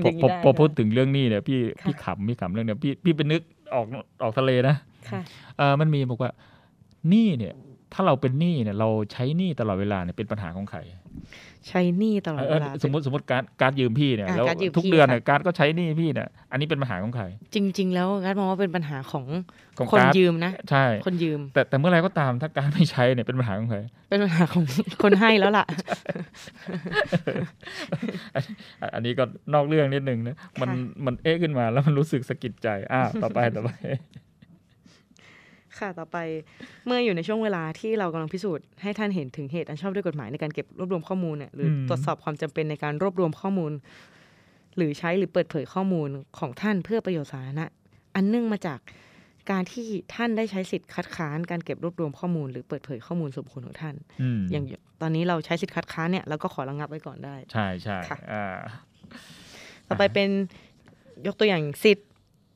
[0.04, 3.42] พออย่างพอนี้ได้พอพูดค่ะถึงเรื่องหนี้เนี่ยพี่ค่ะพี่ขำพี่ขำเรื่องเนี้ยพี่พี่ไปนึก
[3.74, 3.86] ออก
[4.24, 4.76] ออกทะเลนะ
[5.10, 5.22] ค่ะ
[5.58, 6.32] เออมันมีบอกว่า
[7.10, 7.54] หนี้เนี่ย
[7.96, 10.80] ถ้าเราเป็นหนี้เนี่ยเราใช้หนี้ตลอดเวลาเนี่ยเป็นปัญหาของใคร
[11.68, 17.26] ใช้หนี้ตลอดเอเวอลาสมมติสมมติการการยืมพี่เนี่ยอะแล้วการยืมทุกพี่เดือนค่ะเนี่ยการก็ใช้หนี้พี่เนี่ยอันนี้เป็นปัญหาของใคร
[17.56, 19.26] จริง ๆ แล้วการดมองว่าเป็นปัญหาของ
[19.78, 23.78] ของคนการ์ดยืมนะใช่คนยืม แต่แต่เมื่อไหรก็ตามถ้าการไม่ใช้เนี่ยเป็นปัญหาของใคร
[24.10, 24.64] เป็นปัญหาของ
[25.04, 25.66] คนให้แล้วล่ะ
[28.36, 29.24] อันอันนี้ก็
[29.54, 30.76] นอกเรื่องนิดนึงนะมันค่ะ
[31.06, 33.72] มันเอ๊ะขึ้นมาแล้วมันรู้สึกสะกิดใจอ่าต่อไปต่อไป
[35.80, 36.18] ค่ะต่อไป
[36.86, 43.72] เมื่ออยู่ในช่วงเวลาที่เรากำลังพิสูจน์ให้ท่านเห็นถึงเหตุอันชอบด้วยกฎหมายในการเก็บรวบรวมข้อมูลเนี่ยหรืออมตรวจสอบความจำเป็นในการรวบรวมข้อมูล
[44.78, 46.10] หรือใช้หรือเปิดเผยข้อมูล
[46.40, 47.66] ของท่านเพื่อประโยชน์สาธารณะ
[48.16, 48.80] อันเนื่องมาจาก
[49.52, 54.66] การที่ท่านได้ใช้สิทธิ์คัดค้านการเก็บรวบรวมข้อมูล หรือเปิดเผยข้อมูลส่วนบุคคลของท่านอืมอย่าง
[55.02, 58.58] ตอนนี้เราใช้สิทธิ์คัดค้านเนี่ยเราก็ขอระงับไว้ก่อนได้ ใช่ใช่ค่ะอ่า
[59.88, 60.30] ต่อไปเป็น
[61.28, 62.08] ยกตัวอย่างสิทธิ์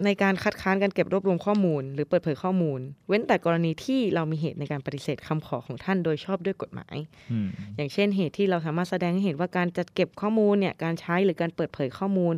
[0.05, 6.95] ในการคัดค้านการเก็บรวบรวมข้อมูล หรือเปิดเผยข้อมูล เว้นแต่กรณีที่เรามีเหตุในการปฏิเสธคำขอของท่านโดยชอบด้วยกฎหมาย
[7.31, 12.33] อืมอย่างเช่นเหตุที่เราสามารถแสดงให้เห็นว่าการจัดเก็บข้อมูลเนี่ยการใช้หรือการเปิดเผยข้อมูล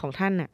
[0.00, 0.50] ของท่านน่ะ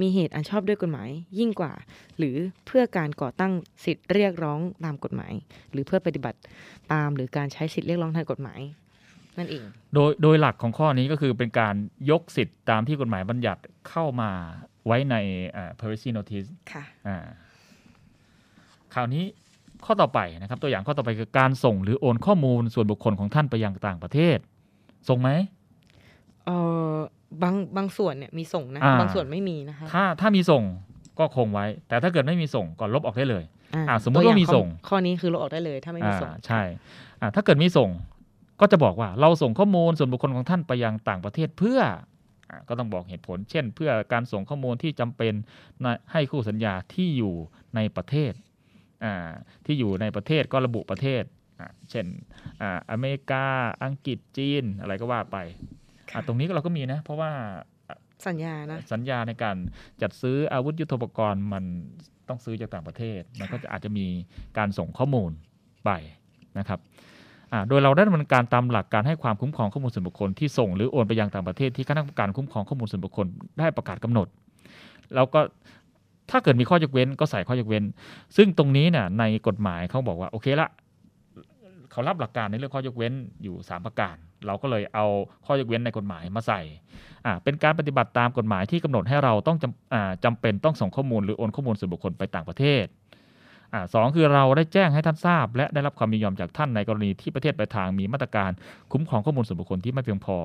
[0.00, 1.08] มีเหตุอันชอบด้วยกฎหมาย
[1.38, 1.72] ยิ่งกว่า
[2.18, 2.36] หรือ
[2.66, 3.52] เพื่อการก่อตั้ง
[3.84, 5.32] สิทธิ์เรียกร้องตามกฎหมาย
[5.72, 6.38] หรือเพื่อปฏิบัติ
[6.92, 8.60] ตามหรือการใช้สิทธิ์เรียกร้องทางกฎหมาย
[9.38, 11.74] นั่นเองโดยโดยหลักของข้อนี้ก็คือเป็นการ
[12.10, 14.30] ยกสิทธิ์ตามที่กฎหมายบัญญัติเข้ามา
[14.86, 15.16] ไว้ใน
[15.56, 17.18] อ่า privacy notice ค่ะอ่า
[18.94, 19.24] คราวนี้
[19.84, 24.38] ข้อต่อไปนะครับ ตัวอย่างข้อต่อไปคือการส่งหรือโอนข้อมูลส่วนบุคคลของท่านไปยังต่างประเทศ
[25.08, 25.30] ส่งไหม
[26.46, 26.50] เอ
[26.92, 26.94] อ
[27.42, 30.62] บางบางส่วนเนี่ยมีส่งนะอ่าบางส่วนไม่มีนะคะถ้าถ้ามีส่ง
[31.18, 36.62] ก็คงไว้ แต่ถ้าเกิดไม่มีส่งก็ลบออกได้เลยอ่าอ่าสมมุติว่ามีส่งตัวอย่ข้อข้อนี้คือเราออกได้เลย ถ้าไม่มีอ่าส่งใช่
[37.20, 37.90] อ่าถ้าเกิดมีส่ง
[38.60, 41.96] ก็จะบอกว่าเราส่งข้อมูลส่วนบุคคลของท่านไปยังต่างประเทศเพื่ออ่า
[42.68, 45.34] ก็ต้องบอกเหตุผล เช่น เพื่อการส่งข้อมูลที่จำเป็น
[45.82, 47.34] ในให้คู่สัญญาที่อยู่
[47.76, 48.32] ในประเทศ
[49.04, 49.30] อ่า
[49.66, 51.22] ที่อยู่ในประเทศก็ระบุประเทศ
[51.60, 52.06] อ่าเช่น
[52.60, 53.44] อ่าอเมริกา
[53.84, 55.38] อังกฤษจีนอะไรก็ว่าไป
[56.14, 57.32] อ่าตรงนี้เราก็มีนะ เพราะว่า
[58.26, 59.56] สัญญานะสัญญาในการ
[60.02, 61.64] จัดซื้ออาวุธยุทโธปกรณ์มัน
[62.28, 64.06] ต้องซื้อจากต่างประเทศ มันก็จะอาจจะมี
[64.58, 65.30] การส่งข้อมูล
[65.84, 65.90] ไป
[66.58, 67.09] นะครับอ่า
[67.68, 73.26] โดยเราได้ดำเนินการตามหลักการให้ความคุ้มครองข้อมูลส่วนบุคคลที่ส่งหรือโอนไปยังต่างประเทศที่คณะกรรมการคุ้มครองข้อมูลส่วนบุคคล
[73.58, 74.26] ได้ประกาศกำหนด
[75.14, 75.40] แล้วก็
[76.30, 77.84] ถ้าเกิดมีข้อยกเว้นก็ใส่ข้อยกเว้น
[78.36, 80.68] ซึ่งตรงนี้เนี่ยในกฎหมายเขาบอกว่าโอเคละ
[81.90, 85.06] เขารับหลักการในเรื่องข้อยกเว้นอยู่ 3 ประการ เราก็เลยเอา
[85.46, 86.60] ข้อยกเว้นในกฎหมายมาใส่
[87.44, 92.84] เป็นการปฏิบัติตามกฎหมายที่กำหนดให้เราต้องจำอจำเป็นต้องส่งข้อมูลหรือโอนข้อมูลส่วนบุคคลไปต่างประเทศ
[93.74, 98.50] อ่าสองคือเราได้แจ้งให้ท่านทราบ และได้รับความยินยอมจากท่านในกรณีที่ประเทศปลายทางมีมาตรการ
[98.92, 100.36] คุ้มครองข้อมูลส่วนบุคคลที่ไม่เพียงพอ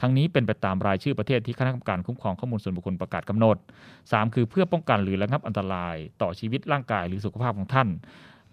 [0.00, 3.56] ทั้งนี้เป็นไปตามรายชื่อประเทศที่คณะกรรมการคุ้มครองข้อมูลส่วนบุคคลประกาศกำหนด
[3.96, 7.88] 3 คือเพื่อป้องกันหรือระงับอันตราย ต่อชีวิตร่างกายหรือสุขภาพของท่าน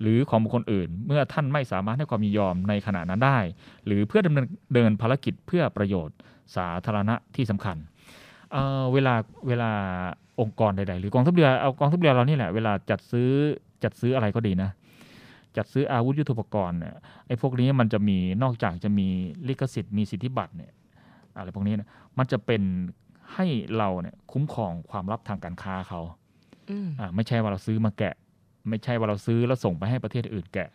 [0.02, 3.40] หรือของบุคคลอื่น เมื่อท่านไม่สามารถให้ความยินยอมในขณะนั้นได้
[3.86, 6.16] หรือเพื่อดำเนินเดินภารกิจเพื่อประโยชน์
[6.56, 7.78] สาธารณะที่สำคัญ
[8.52, 9.14] เเวลา
[9.48, 9.72] เวลา
[10.42, 13.30] องค์กรใดๆ หรือกองทัพเรือเอากองทัพเรือเรานี่แหละเวลาจัดซื้อ
[13.84, 14.70] จัดซื้ออะไรก็ดีนะ
[15.58, 16.96] จัดซื้ออาวุธยุทโธปกรณ์เนี่ย
[17.28, 19.08] ไอ้พวกนี้มันจะมีนอกจากจะมี
[19.48, 20.72] ลิขสิทธิ์มีสิทธิบัตรเนี่ย
[21.38, 22.62] อะไรพวกนี้เนะมันจะเป็น
[23.34, 23.46] ให้
[23.78, 26.02] เราเนี่ยคุ้มครองความลับทางการค้าเขา
[26.70, 28.16] อืมอ่าไม่ใช่ว่าเราซื้อมาแกะ
[28.70, 30.70] ไม่ใช่ว่าเราซื้อแล้วส่งไปให้ประเทศอื่นแกะ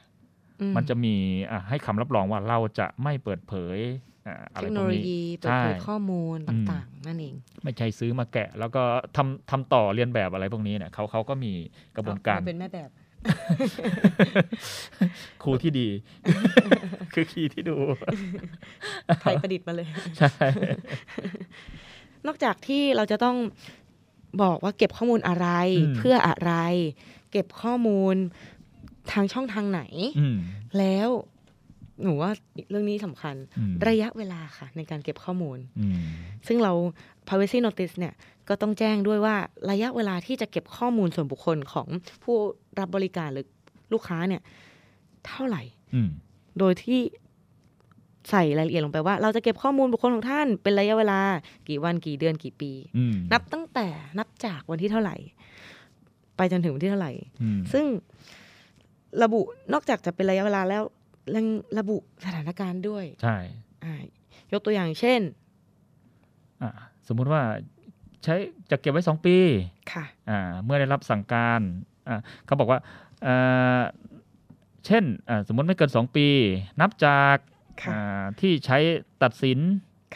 [0.60, 1.14] อืมันจะมี
[1.50, 4.15] อ่าให้คำรับรองว่าเราจะไม่เปิดเผยอ่าอะ
[4.52, 8.82] เทไรคพโนวกโลนี้ยีเปิดเผยใช่ข้อมูลอืมต่างๆ นั่นเอง ไม่ใช่ซื้อมาแกะ แล้วก็
[9.16, 11.52] ทำทำต่อเรียนแบบอะไรพวกนี้เนี่ยเขาเขาก็มี
[11.96, 12.90] กระบวนการเป็นแม่แบบ
[15.42, 15.88] ครูที่ดี
[17.14, 17.76] คือคีย์ที่ดู
[19.20, 19.86] ไทยประดิษฐ์มาเลย
[20.18, 20.28] ใช่
[22.26, 23.36] นอกจากที่เราจะต้อง
[24.42, 25.48] บอกว่าเก็บข้อมูลอะไร
[25.78, 26.52] อืมเพื่ออะไร
[27.30, 28.14] เก็บข้อมูล
[29.12, 29.82] ทางช่องทางไหน
[30.18, 30.36] อืม
[30.78, 31.08] แล้ว
[32.02, 32.30] หนูว่า
[32.70, 35.96] เรื่องนี้สำคัญอืมระยะเวลาค่ะในการเก็บข้อมูลอืม
[36.46, 36.72] ซึ่งเรา
[37.26, 38.14] privacy notice เนี่ย
[38.48, 39.36] ก็ต้องแจ้งด้วยว่า
[39.70, 41.88] ระยะเวลาที่จะเก็บข้อมูลส่วนบุคคลของ
[42.22, 42.36] ผู้
[42.78, 43.46] รับบริการหรือ
[43.92, 44.42] ลูกค้าเนี่ย
[45.26, 45.62] เท่าไหร่
[45.94, 46.08] อืม
[46.58, 47.00] โดยที่
[48.30, 51.20] ใส่รายละเอียดลงไปว่า เราจะเก็บข้อมูลบุคคลของท่าน เป็นระยะเวลา
[51.68, 53.86] กี่วันกี่เดือนกี่ปีอืมนับตั้งแต่
[54.18, 55.16] นับจากวันที่เท่าไหร่
[56.36, 57.84] ไปจนถึงวันที่เท่าไหร่อืมซึ่ง
[59.22, 59.40] ระบุ
[59.72, 60.95] นอกจากจะเป็นระยะเวลาแล้วยั
[61.44, 61.46] ง
[61.78, 63.36] ระบุสถานการณ์ด้วย ใช่
[63.84, 63.94] อ่า
[64.52, 65.20] ยกตัวอย่างเช่น
[66.62, 66.70] อ่า
[67.08, 67.42] สมมุติว่า
[68.24, 68.34] ใช้
[68.70, 69.36] จะเก็บไว้สองปี
[69.92, 71.60] ค่ะอ่าเมื่อได้รับสั่งการ
[72.08, 72.80] อ่าเขาบอกว่า
[73.26, 73.82] อ่า
[74.86, 76.28] เช่นอ่าสมมติไม่เกิน 2 ปี
[76.80, 77.36] นับจาก
[77.82, 78.78] ค่ะอ่าที่ใช้
[79.22, 79.60] ตัดสิน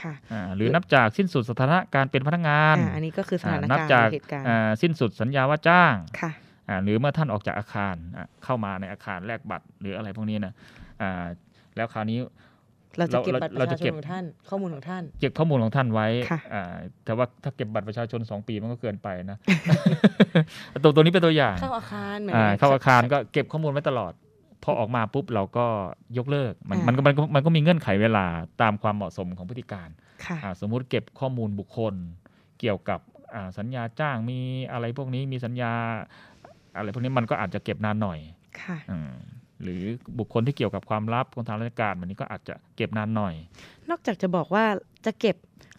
[0.02, 6.30] ค่ะอ่าหรือนับจากสิ้นสุดสถานะการเป็นพนักงานอ่าอันนี้ก็คือสถานนัการณ์จากหรือเหตุการณ์อ่าสิ้นสุดสัญญาว่าจ้างค่ะ
[6.68, 10.54] อ่าหรือเมื่อท่านออกจากอาคารอะเข้ามาในอาคารแลกบัตรหรืออะไรพวกนี้นะ
[11.02, 11.12] อ่า
[11.76, 12.18] แล้วคราวนี้
[12.98, 16.62] เราจะเก็บเราบัตรปเราระจะชาชเก็นบของท่าน ข้อมูลของท่าน เก็บข้อมูลของท่านไว้ค่ะอ่า
[17.04, 19.38] แต่ว่าถ้าเก็บบัตรประชาชน 2 ปีมันก็เกินไปนะ
[20.82, 24.12] ตัวตัวนี้เป็นตัวอย่าง เข้าอาคารเหมือนอ่าเข้าอาคารก็เก็บข้อมูลไว้ตลอด
[24.64, 25.66] พอออกมาปุ๊บเราก็
[26.18, 28.26] ยกเลิก มันอ่ามัมันก็มันก็มันก็มีเงื่อนไขเวลา
[28.62, 29.88] ตามความเหมาะสมของพฤติการ
[30.24, 31.94] ค่ะอ่าสมมุติเก็บข้อมูลบุคคล
[32.60, 33.00] เกี่ยวกับ
[33.34, 34.38] อ่าสัญญาจ้างมี
[34.72, 35.72] อะไรพวกนี้มีสัญญา
[36.76, 38.18] อะไรพวกนี้มันก็อาจจะเก็บนานหน่อย
[38.62, 39.14] ค่ะอืม
[39.62, 39.82] หรือ
[40.18, 43.34] บุคคลที่เกี่ยวกับความลับของทางราชการแบบนี้ก็อาจจะเก็บนานหน่อย
[43.90, 44.64] นอกจากจะบอกว่า
[45.06, 45.36] จะเก็บ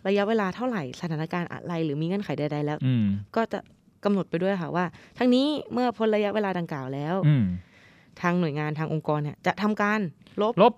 [0.07, 3.05] ระยะเวลาเท่าไหร่สถานการณ์อะไร หรือมีเงื่อนไขใดๆแล้วอืม
[3.35, 3.59] ก็จะ
[4.03, 4.85] กำหนดไปด้วยค่ะว่า
[5.17, 7.45] ทั้งนี้เมื่อพ้นระยะเวลาดังกล่าวแล้วอืม
[8.21, 9.99] ทางหน่วยงานทางองค์กรเนี่ยจะทำการ
[10.41, 10.73] ลบลบ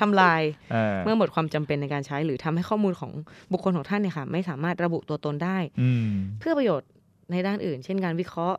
[0.00, 3.12] ทำลายเออเมื่อหมดความจำเป็นในการใช้ หรือทำให้ข้อมูลของ
[3.52, 6.10] บุคคลของท่านเนี่ยค่ะไม่สามารถระบุตัวตนได้อืม
[6.40, 6.88] เพื่อประโยชน์
[7.30, 8.58] ในด้านอื่น เช่นการวิเคราะห์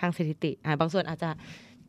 [0.00, 1.30] ทางสถิติอ่าบางส่วนอาจจะ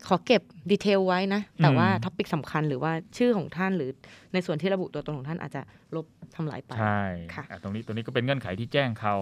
[0.08, 0.42] ขอเก็บ
[0.72, 3.90] detail ไว้นะ แต่ว่าอืม topic สำคัญหรือว่าชื่อของท่านหรือ
[4.34, 5.62] ในส่วนที่ระบุตัวตนของท่านอาจจะ
[5.96, 7.02] ลบทำลายไปใช่
[7.34, 9.16] ค่ะอะตรงนี้ตรงนี้ก็เป็นเงื่อนไขที่แจ้งเขา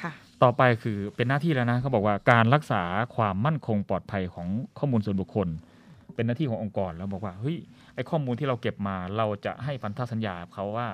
[0.00, 0.12] ค่ะ
[0.42, 2.82] ต่อไปคือเป็นหน้าที่แล้วนะเขาบอกว่าการรักษา
[3.16, 5.48] ความมั่นคงปลอดภัยของข้อมูลส่วนบุคคล
[6.14, 7.56] เป็นหน้าที่ขององค์กรแล้วบอกว่าเฮ้ย
[7.94, 10.88] ไอข้อมูลที่เราเก็บมาเราจะให้พันธสัญญากับเขาว่า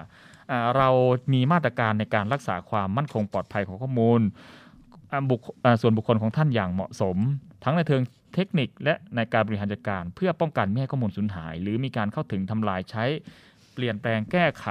[0.50, 0.88] อ่าเรา
[1.32, 4.20] มีมาตรการในการรักษาความมั่นคงปลอดภัยของข้อมูล
[5.12, 7.16] อ่าบุคอ่าส่วนบุคคลของท่านอย่างเหมาะสม
[7.64, 8.02] ทั้งในเชิง
[8.34, 13.04] เทคนิคและในการบริหารจัดการ เพื่อป้องกันไม่ให้ข้อมูลสูญหาย หรือมีการเข้าถึงทำลายใช้
[13.74, 14.66] เปลี่ยนแปลงแก้ไข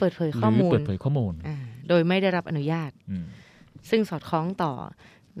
[0.00, 1.56] เปิดเผยหข้อรือมูลเปิดเผยข้อมูลอ่า
[1.88, 3.24] โดยไม่ได้รับอนุญาตอืม
[3.90, 4.72] ซึ่งสอดคล้องต่อ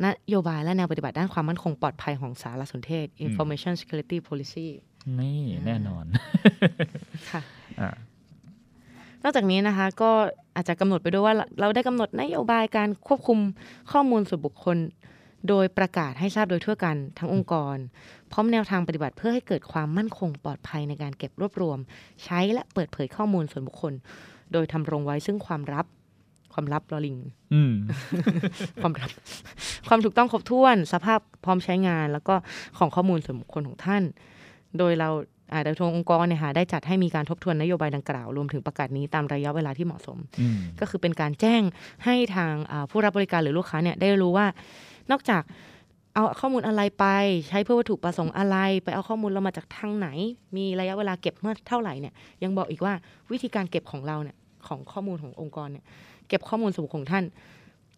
[0.04, 4.66] นโยบายและแนวปฏิบัติด้านความมั่นคงปลอดภัยของสารสนเทศ Information Security Policy
[5.20, 6.04] นี่แน่นอน
[7.30, 7.40] ค่ะ
[7.80, 7.90] อ่า
[9.22, 10.10] นอกจากนี้นะคะ ก็
[10.56, 13.38] อาจจะกำหนดไปด้วยว่าเราเราได้กำหนดนโยบายการควบคุม
[13.92, 14.76] ข้อมูลส่วนบุคคล
[15.48, 17.76] โดยประกาศให้ทราบโดยทั่วกันทั้งองค์กร
[18.32, 21.78] พร้อมแนวทางปฏิบัติเพื่อให้เกิดความมั่นคงปลอดภัยในการเก็บรวบรวม
[22.24, 23.92] ใช้และเปิดเผยข้อมูลส่วนบุคคล
[24.52, 25.86] โดยทำรงไว้ซึ่งความลับ
[26.52, 27.18] ความลับลอลิง
[27.54, 27.72] อืม
[28.80, 29.10] ความลับ
[29.88, 32.34] ความถูกต้องครบถ้วน สภาพพร้อมใช้งาน แล้วก็
[32.78, 34.02] ของข้อมูลส่วนบุคคลของท่าน
[34.78, 35.10] โดยเรา
[35.52, 41.62] อ่าโดยทางองค์กรเนี่ยค่ะได้จัดให้มีการทบทวนนโยบายดังกล่าว รวมถึงประกาศนี้ตามระยะเวลาที่เหมาะสมอืมก็คือเป็นการแจ้ง
[42.04, 44.46] ให้ทางอ่าผู้รับบริการหรือลูกค้าเนี่ยได้รู้ว่า
[45.10, 45.42] นอกจาก
[46.14, 47.06] เอาข้อมูลอะไรไป
[47.48, 50.08] ใช้เพื่อวัตถุประสงค์อะไร ไปเอาข้อมูลเรามาจากทางไหน
[50.56, 52.94] มีระยะเวลาเก็บเมื่อเท่าไหร่เนี่ยยังบอกอีกว่า
[53.32, 54.36] วิธีการเก็บของเราเนี่ย
[54.66, 55.84] ของข้อมูลขององค์กรเนี่ย
[56.28, 57.24] เก็บข้อมูลส่วนบุคคลของท่าน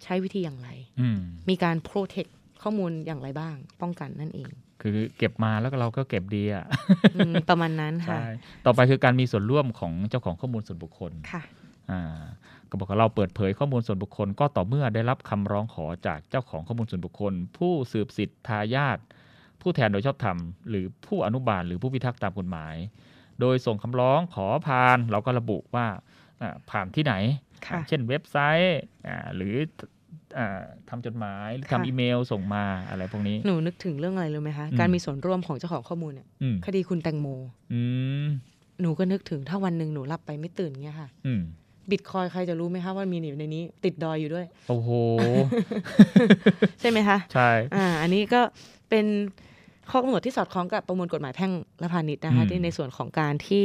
[0.02, 0.68] ใช้วิธีอย่างไร
[1.00, 2.30] อืมมีการ protect
[2.62, 4.50] ข้อมูลอย่างไรบ้าง ป้องกันนั่นเอง
[4.82, 6.64] คือเก็บมาแล้วก็เราก็เก็บดีอะ
[7.16, 8.26] อืมประมาณนั้นค่ะใช่
[8.66, 11.42] ต่อไปคือการมีส่วนร่วมของเจ้าของข้อมูลส่วนบุคคลค่ะ
[11.90, 12.22] อ่า
[12.70, 18.98] ก็บอกว่าเราเปิดเผยข้อมูลส่วนบุคคล ก็ต่อเมื่อได้รับคำร้องขอจากเจ้าของข้อมูลส่วนบุคคล ผู้สืบสิทธิ์ทายาท
[19.60, 20.38] ผู้แทนโดยชอบธรรม
[20.68, 22.74] หรือผู้อนุบาลหรือผู้พิทักษ์ตามกฎหมาย
[23.40, 25.86] โดยส่งคำร้องขอผ่าน เราก็ระบุว่า
[26.42, 27.14] อ่าผ่านที่ไหน
[27.66, 29.54] ค่ะเช่นเว็บไซต์อ่าหรือ
[30.38, 37.26] อ่าทำจดหมายหรือค่ะทำอีเมลส่งมาอะไรพวกนี้ หนูนึกถึงเรื่องอะไรรู้ไหมคะอืมการมีส่วนร่วมของเจ้าของข้อมูลเนี่ยอืมคดีคุณแตงโม
[37.72, 37.80] อื
[38.24, 38.26] ม
[38.80, 41.42] หนูก็นึกถึงถ้าวันหนึ่งหนูหลับไปไม่ตื่นเงี้ยค่ะอืม
[41.90, 44.90] บิตคอยใครจะรู้ไหมคะว่ามีอยู่ในนี้ ติดดอยอยู่ด้วย โอ้โห
[46.80, 48.40] ใช่ไหมคะ ใช่อ่าอันนี้ก็
[48.90, 49.06] เป็น
[49.90, 53.62] ข้อกำหนดที่สอดคล้องกับประมวลกฎหมายแพ่งและพาณิชย์นะคะอืมที่ในส่วนของการที่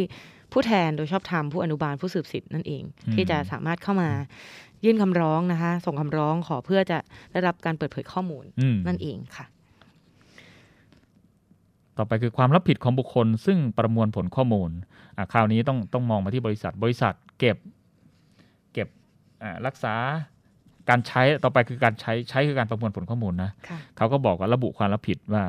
[0.54, 4.10] ผู้แทนโดยชอบธรรมผู้อนุบาลผู้สืบสิทธิ์นั่นเองอืมที่จะสามารถเข้ามา
[4.86, 6.98] ยื่นคำร้องนะคะ ส่งคำร้องขอเพื่อจะ
[7.32, 9.46] ได้รับการเปิดเผยข้อมูลอืมนั่นเองค่ะ
[11.98, 14.70] ต่อไปคือความรับผิดของบุคคล ซึ่งประมวลผลข้อมูล
[15.18, 17.81] อะคราวนี้ต้องต้องมองมาที่บริษัทบริษัทเก็บเก็บอ่า
[19.68, 19.96] รักษา
[20.90, 25.44] การใช้ต่อไปคือการใช้ใช้คือการประมวลผลข้อมูลนะค่ะเขาก็บอกว่าระบุความรับผิดว่า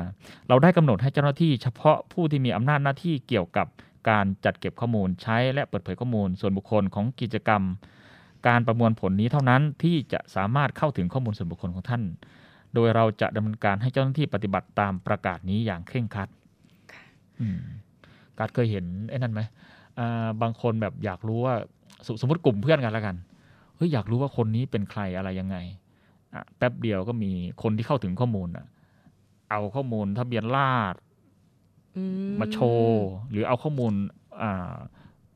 [0.47, 3.67] เราได้กำหนดให้เจ้าหน้าที่เฉพาะผู้ที่มีอำนาจหน้าที่เกี่ยวกับ
[4.09, 7.63] การจัดเก็บข้อมูลใช้และเปิดเผยข้อมูล ส่วนบุคคลของกิจกรรม
[8.47, 12.03] การประมวลผลนี้เท่านั้นที่จะสามารถเข้าถึงข้อมูลส่วนบุคคลของท่าน
[12.73, 16.29] โดยเราจะดำเนินการให้เจ้าหน้าที่ปฏิบัติตามประกาศนี้อย่างเคร่งครัด
[17.41, 17.59] อืม
[18.39, 19.41] การดเคยเห็นไอ้นั่นไหม
[19.99, 21.55] อ่าบางคนแบบอยากรู้ว่า
[22.05, 25.57] สสมมติกลุ่มเพื่อนกันแล้วกันเฮ้ยอยากรู้ว่าคนนี้เป็นใครอะไรยังไง
[26.33, 27.31] อะแป๊บเดียวก็มี
[27.63, 28.65] คนที่เข้าถึงข้อมูลอะ
[29.49, 30.99] เอาข้อมูลทะเบียนราษฎร์
[31.97, 32.03] อื
[32.39, 33.93] มาโชว์ หรือเอาข้อมูล
[34.41, 34.73] อา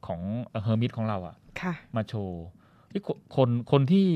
[0.07, 0.21] ของ
[0.63, 2.43] เฮอร์มิตของเราอะค่ะมาโชว์
[2.89, 4.07] เฮ้ยคคนคนที่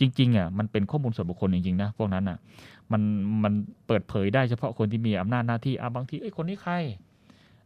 [0.00, 2.38] จริงๆอะมันเป็นข้อมูลส่วนบุคคลจริงๆนะพวกนั้นอะ
[2.92, 3.02] มัน
[3.44, 3.52] มัน
[3.86, 6.74] เปิดเผยได้เฉพาะคนที่มีอำนาจหน้าที่อะบางทีเอ้ยคนนี้ใคร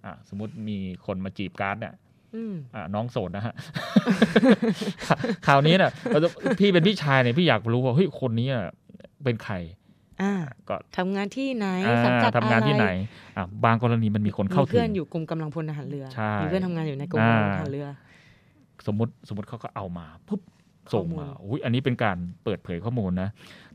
[0.05, 2.04] อะสมมติมีคนมาจีบการ์ดเนี่ยอืมอะ
[2.95, 3.55] น้องโสดนะฮะ
[5.47, 6.29] คราวนี้เนี่ยเราจะ
[6.61, 8.65] พี่เป็นพี่ชายเนี่ยพี่อยากรู้ว่าเฮ้ยคนนี้อะ
[9.25, 9.55] เป็นใคร
[10.23, 10.33] อ่า
[10.69, 12.93] ก็ทำงานที่ไหนอ่าสังกัดทำงานที่ไหนอะไร
[13.37, 17.87] อะบางกรณีมันมีคนเข้ามีถึเพื่อนงอยู่กรมกำลังพลทหารเรือใช่มีเพื่อนทำงานอยู่ในกรมกำลังพลทหารเรือ
[18.87, 20.41] สมมติสมมติเขาก็เอามาปุ๊บ
[20.93, 23.29] ส่งข้อมูลมาอุ้ยอันนี้เป็นการเปิดเผยข้อมูลนะ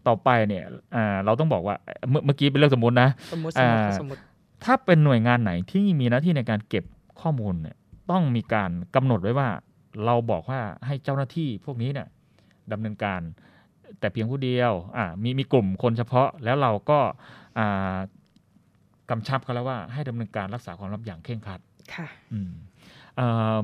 [0.08, 0.64] ต่อไปเนี่ย
[0.96, 1.76] อ่าเราต้องบอกว่า
[2.10, 4.20] เมื่อเมื่อกี้เป็นเรื่องสมมตินะสมมติสมมติอ่าสมมติ
[4.66, 6.84] ถ้าเป็นหน่วยงานไหนที่มีหน้าที่ในการเก็บ
[7.22, 7.76] ข้อมูลเนี่ย
[8.12, 9.50] ต้องมีการกำหนดไว้ว่า
[10.06, 12.08] เราบอกว่าให้เจ้าหน้าที่พวกนี้เนี่ย
[12.72, 13.22] ดำเนินการ
[14.00, 17.00] แต่เพียงผู้เดียวอ่ามีมีกลุ่มคนเฉพาะแล้วเราก็
[17.60, 17.98] อ่า
[19.10, 21.60] กำชับเขาแล้วว่าให้ดำเนินการรักษาความลับอย่างเคร่งครัด
[21.94, 22.52] ค่ะอืม
[23.16, 23.58] เอ่อ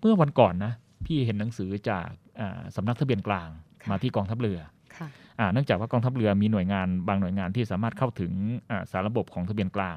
[0.00, 0.72] เมื่อวันก่อนนะ
[1.06, 2.08] พี่เห็นหนังสือจาก
[2.40, 3.48] อ่าสำนักทะเบียนกลาง
[3.82, 4.58] ค่ะมาที่กองทัพเรือ
[4.96, 8.32] ค่ะอ่าเนื่องจากว่ากองทัพเรือมีหน่วยงานบางหน่วยงานที่สามารถเข้าถึง
[8.70, 9.96] อ่าสารระบบของทะเบียนกลาง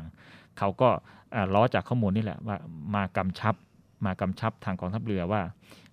[0.58, 0.90] เขาก็
[1.36, 2.56] อ่าล้อจากข้อมูลนี่แหละว่า
[2.96, 3.56] มากำชับ
[4.06, 5.42] มากำชับทางกองทัพเรือว่า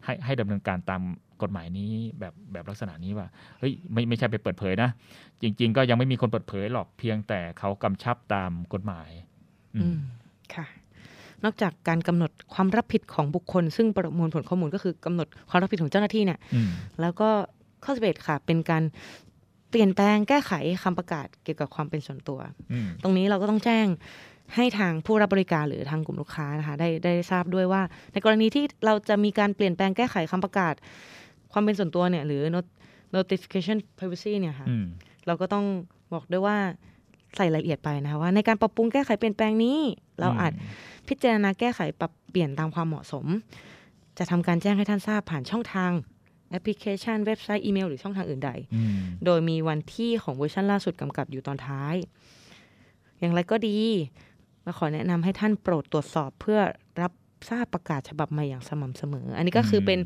[0.05, 1.03] ให้ให้ดำเนินการตาม
[1.43, 3.27] กฎหมายนี้แบบแบบลักษณะนี้ว่า
[3.59, 4.91] เฮ้ยไม่ไม่ใช่ไปเปิดเผยนะ
[5.43, 9.11] จริง ๆ ก็ยังไม่มีคนเปิดเผยหรอกเพียงแต่เขากำชับตามกฎหมาย
[9.75, 9.99] อือืมม
[10.55, 10.67] ค่ะ
[11.45, 17.29] นอกจากการกำหนดความรับผิดของบุคคล ซึ่งประมวลผลข้อมูลก็คือกำหนดความรับผิดของเจ้าหน้าที่เนี่ยอืมแล้วก็
[17.85, 18.83] ข้อสิบเอ็ดค่ะ เป็นการ
[19.71, 20.53] เปลี่ยนแปลงแก้ไข
[20.83, 22.41] คำประกาศเกี่ยวกับความเป็นส่วนตัว
[22.73, 23.87] อืมตรงนี้เราก็ต้องแจ้ง
[24.55, 27.83] ให้ทางผู้รับบริการหรือทางกลุ่มลูกค้านะคะได้ได้ทราบด้วยว่า
[28.13, 30.75] ในกรณีที่เราจะมีการเปลี่ยนแปลงแก้ไขคำประกาศ
[31.53, 32.73] ความเป็นส่วนตัวเนี่ยหรือ not-
[33.17, 34.87] notification privacy เนี่ยค่ะอืม
[35.27, 35.65] เราก็ต้อง
[36.13, 36.57] บอกด้วยว่า
[37.37, 39.79] ใส่รายละเอียดไปนะคะว่าในการปรับปรุงแก้ไขเปลี่ยนแปลงนี้
[40.21, 40.53] เราอาจ
[41.09, 43.27] พิจารณาแก้ไขปรับเปลี่ยนตามความเหมาะสม
[44.19, 45.93] จะทำการแจ้งให้ท่านทราบผ่านช่องทาง
[46.51, 51.95] แอปพลิเคชัน เว็บไซต์อีเมล หรือช่องทางอื่นใดอืมโดยมีวันที่ของเวอร์ชันล่าสุดกำกับอยู่ตอนท้าย
[53.21, 53.79] อย่างไรก็ดี
[54.65, 56.61] เราขอแนะนำให้ท่านโปรดตรวจสอบเพื่อ
[57.01, 57.13] รับ
[57.49, 59.99] ทราบประกาศฉบับใหม่อย่างสม่ำเสมอ อันนี้ก็คือเป็น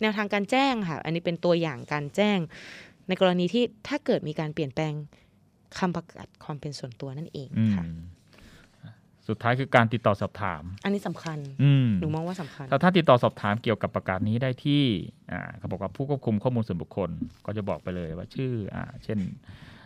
[0.00, 2.38] แนวทางการแจ้งค่ะ อันนี้เป็นตัวอย่างการแจ้ง
[3.08, 4.92] ในกรณีที่ถ้าเกิดมีการเปลี่ยนแปลง
[5.78, 7.84] คำประกาศความเป็นส่วนตัวนั่นเองอืมค่ะ
[9.28, 14.82] สุดท้ายคือการติดต่อสอบถาม อันนี้สำคัญอืมหนูมองว่าสำคัญถ้าถ้าติดต่อสอบถามเกี่ยวกับประกาศนี้ได้ที่
[15.32, 17.10] อ่าเขาบอกว่าผู้ควบคุมข้อมูลส่วนบุคคล
[17.46, 19.81] ก็จะบอกไปเลยว่าชื่ออ่าเช่นอ่า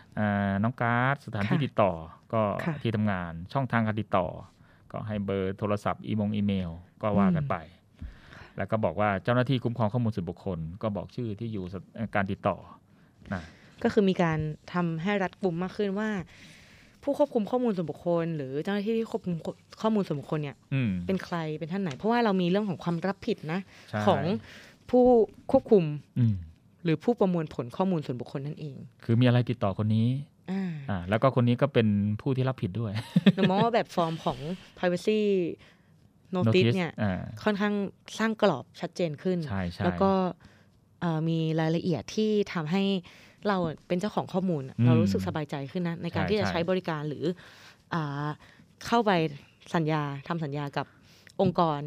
[0.63, 1.91] น้องการ์ดสถานที่ค่ะติดต่อ
[2.33, 4.27] ก็ค่ะที่ทำงานช่องทางการติดต่อ
[4.91, 6.69] ก็ให้เบอร์โทรศัพท์อีมงอีเมล
[7.01, 7.55] ก็ว่ากันไป
[8.57, 11.83] แล้วก็บอกว่าเจ้าหน้าที่คุ้มครองข้อมูลส่วนบุคคล ก็บอกชื่อที่อยู่สถ
[12.15, 12.57] การติดต่อ
[13.33, 13.43] นะ
[13.83, 14.37] ก็คือมีการ
[14.73, 16.09] ทำให้รัดกุมมากขึ้นว่า
[17.03, 19.35] ผู้ควบคุมข้อมูลส่วนบุคคล หรือเจ้าหน้าที่ที่ควบคุม
[19.81, 23.59] ข้อมูลส่วนบุคคลเนี่ยอืมเป็นใครเป็นท่านไหน เพราะว่าเรามีเรื่องของความรับผิดนะ
[23.89, 24.21] ใช่ของ
[24.89, 25.03] ผู้
[25.51, 25.83] ควบคุม
[26.19, 26.35] อืม
[26.87, 30.07] หรือผู้ประมวลผลข้อมูลส่วนบุคคลนั่นเอง คือมีอะไรติดต่อคนนี้
[30.51, 31.87] อ่าอ่าแล้วก็คนนี้ก็เป็น
[32.21, 32.91] ผู้ที่รับผิดด้วย
[33.35, 34.37] หนูมองว่าแบบฟอร์มของ
[34.77, 35.19] privacy
[36.35, 37.73] notice เนี่ยอ่าค่อนข้าง
[38.19, 40.11] สร้างกรอบชัดเจนขึ้นใช่ใช่แล้วก็
[41.01, 42.83] เอ่อมีรายละเอียดที่ทำให้
[43.47, 43.57] เรา
[43.87, 47.23] เป็นเจ้าของข้อมูลอืมเรารู้สึกสบายใจขึ้นนะ ในการใช่ที่จะใช่ใช้บริการหรือ
[47.93, 48.27] อ่า
[48.87, 49.11] เข้าไป
[49.75, 50.85] สัญญาทำสัญญากับ
[51.41, 51.81] องค์กร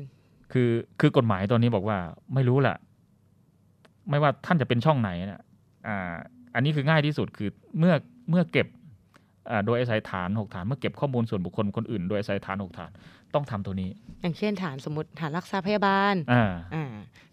[0.53, 0.71] คือ
[1.01, 1.99] คือกฎหมายตัวนี้บอกว่า
[2.35, 2.77] ไม่รู้แหละ
[4.11, 5.43] ไม่ว่าท่านจะเป็นช่องไหนนะ
[5.87, 6.15] อ่า
[6.55, 7.95] อันนี้คือง่ายที่สุดคือเมื่อ
[8.31, 8.67] เมื่อเก็บ
[9.51, 12.91] อ่าโดยอาศัยฐานหกฐาน เมื่อเก็บข้อมูลส่วนบุคคลคนอื่น โดยอาศัยฐานหกฐาน
[13.35, 13.91] ต้องทำตัวนี้
[14.23, 16.45] อย่างเช่นฐานสมมติฐานรักษาพยาบาลอ่า
[16.75, 16.85] อ่า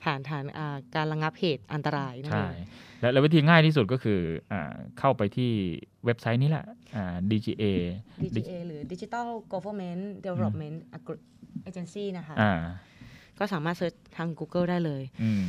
[0.06, 2.66] ฐานฐานอ่าการระงับเหตุอันตรายนั่นใช่เอง
[3.02, 4.20] และและวิธีง่ายที่สุดก็คือ
[4.52, 5.52] อ่าเข้าไปที่
[6.06, 6.66] เว็บไซต์นี้แหละ
[6.96, 7.64] อ่า DGA
[8.24, 10.78] DGA หรือ Digital Government Development
[11.70, 12.54] Agency นะคะอ่า
[13.40, 15.48] ก็สามารถเซิร์ชทาง Google ได้เลยอืม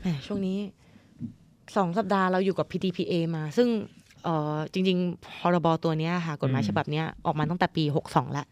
[0.00, 0.58] แหมช่วงนี้
[1.76, 3.68] สองสัปดาห์เราอยู่กับ PDPA มา ซึ่ง
[4.24, 8.46] เอ่อจริงๆพรบตัวเนี้ยค่ะ กฎหมายอืมฉบับเนี้ยออกมาตั้งแต่ปี 62แล้ว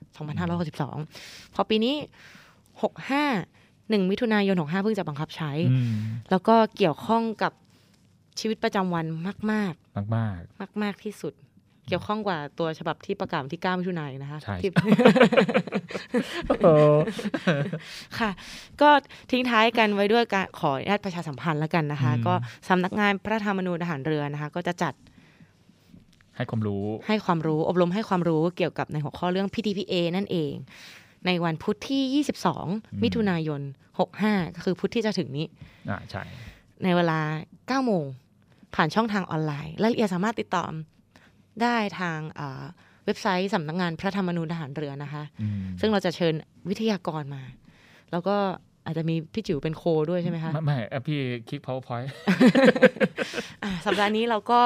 [0.75, 1.95] 2562 พอปีนี้
[3.13, 5.95] 65 1 มิถุนายน 65 เพิ่งจะบังคับใช้อืม
[6.31, 7.53] แล้วก็เกี่ยวข้องกับ
[8.41, 9.73] ชีวิตประจำวันมากมาก
[10.59, 11.33] ๆ มาก ๆ ที่สุด
[11.89, 16.73] เกี่ยวข้องกว่าตัวฉบับที่ประกาศวันที่9มิถุนายนนะคะใช่ที่ๆโอ้
[18.19, 18.31] ค่ะ
[18.81, 18.91] ก็
[19.31, 22.35] ทิ้งท้ายกันไว้ด้วยการขออนุญาตประชาสัมพันธ์แล้วกันนะคะอืมก็
[22.69, 24.95] สำนักงานพระธรรมนูญทหารเรือนะคะ ก็จะจัด
[26.37, 30.53] ให้ความรู้ให้ความรู้อบรมให้ความรู้เกี่ยวกับในหัวข้อเรื่อง PTPA นั่นเอง
[31.27, 32.25] ในวันพุธที่
[32.55, 33.61] 22 มิถุนายน
[34.09, 35.47] 65 ก็คือพุธที่จะถึงนี้
[35.91, 36.23] อ่าใช่
[36.83, 37.19] ในเวลา
[37.83, 38.05] 9 โมง
[38.75, 40.65] ผ่านช่องทางออนไลน์รายละเอียดสามารถติดต่อ
[41.63, 42.65] ได้ทางอ่า
[43.07, 46.35] เว็บไซต์สำนักงานพระธรรมนูญทหารเรือนะคะอืมซึ่งเราจะเชิญ
[46.69, 47.43] วิทยากรมา
[48.13, 48.37] แล้วก็
[48.87, 52.09] อาจจะมีพี่จิ๋วเป็นโคด้วยใช่ไหมคะ ไม่ไม่อะพี่คลิก powerpoint
[53.63, 54.61] อะสัปดาห์นี้เราก็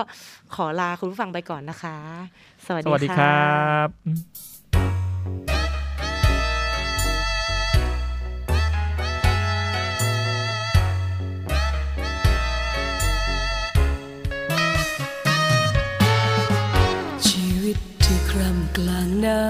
[0.55, 1.97] ขอลาคุณผู้ฟังไปก่อนนะคะ
[2.67, 19.43] สวัสสดีวัสดีคค่ะรับำกลางน้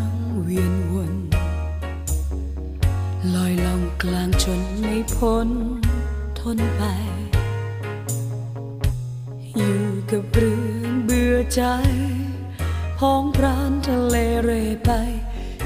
[0.00, 1.14] ำเวียนวน
[3.34, 5.48] ลอยลองกลางจนไม่พ้น
[6.38, 6.82] ทนไป
[9.56, 11.62] อยู่กับเรื่องเบื่อใจ
[12.98, 14.50] พ้องพรานทะเลเร
[14.84, 14.90] ไป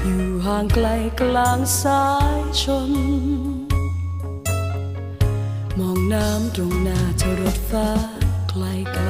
[0.03, 0.87] อยู่ห่างไกล
[1.21, 2.05] กลางสา
[2.39, 2.91] ยชน
[5.79, 7.89] มองน้ำตรงหน้าเธอรถฟ้า
[8.49, 9.09] ไกลไกล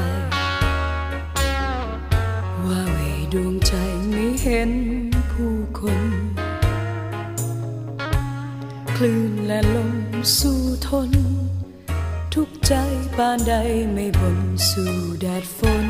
[2.66, 3.00] ว่าเว
[3.34, 3.74] ดวงใจ
[4.52, 4.74] เห็น
[5.32, 6.04] ผู้คน
[8.96, 9.96] คลื่นและลม
[10.38, 11.12] สู้ทน
[12.34, 12.74] ทุกใจ
[13.18, 13.54] ปานใด
[13.94, 14.40] ไม่บน
[14.70, 15.88] สู่แดดฝน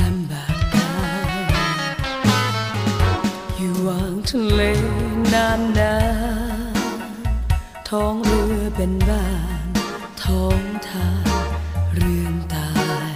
[0.00, 0.94] ลำบากกา
[1.32, 1.40] ย
[3.56, 4.62] อยู่วางทะเล
[5.32, 5.96] นานนา
[6.74, 6.76] น
[7.88, 9.28] ท้องเรือเป็นบ้า
[9.64, 9.66] น
[10.24, 11.08] ท้องทา
[11.94, 12.70] เรือนตา
[13.12, 13.14] ย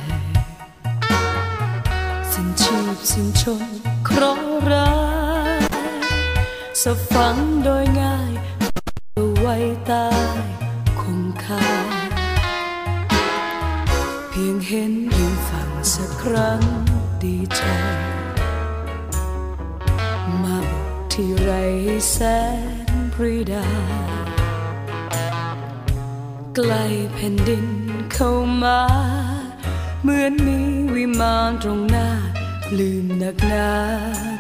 [2.33, 3.64] สิ้นชีพสิ้นชน
[4.19, 4.43] เคราะ
[4.73, 4.95] ร้า
[5.59, 5.62] ย
[6.83, 8.33] สะฝังโดยง่าย
[9.14, 9.57] เอาไว้
[9.91, 10.09] ตา
[10.39, 10.41] ย
[11.01, 11.67] คงคา
[14.31, 16.61] เพียงเห็นยืนฝั่งสักครั้ง
[17.25, 17.62] ดีใจ
[20.43, 21.51] มาบอกที่ไร
[22.11, 22.17] แส
[22.91, 23.67] นปรีดา
[26.55, 27.67] ใกล้แผ่นดิน
[28.12, 28.31] เข้า
[28.62, 28.81] มา
[30.03, 30.59] เหมือนมี
[30.95, 32.09] วิมานตรงหน้า
[32.79, 33.69] ลืมหนักหนา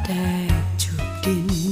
[0.04, 0.10] แด
[0.60, 1.65] ดจุดดิน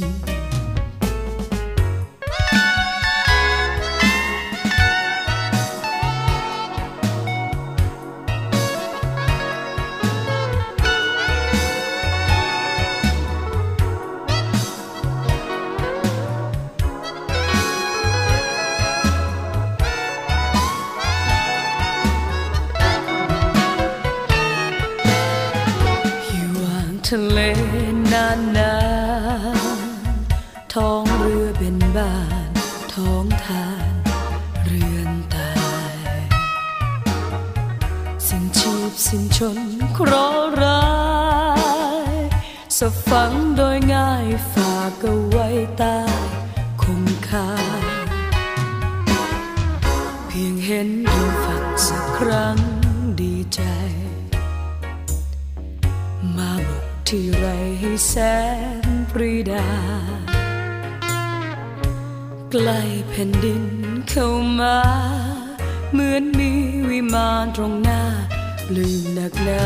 [42.89, 45.99] ะห์ร้ายสะฝังโดยง่ายฝากเอาไว้ใต้
[46.83, 47.51] คงคา
[50.27, 52.59] เพียงเห็นดินฝันสักครั้ง
[53.21, 53.61] ดีใจ
[56.37, 57.47] มาบุกที่ไร
[57.81, 58.15] ให้แส
[58.85, 59.69] นปรีดา
[62.51, 63.65] ใกล้แผ่นดิน
[64.11, 64.29] เข้า
[64.61, 64.79] มา
[65.93, 66.51] เหมือนมี
[66.91, 68.03] วิมานตรงหน้า
[68.75, 69.65] ลืมหนักหนา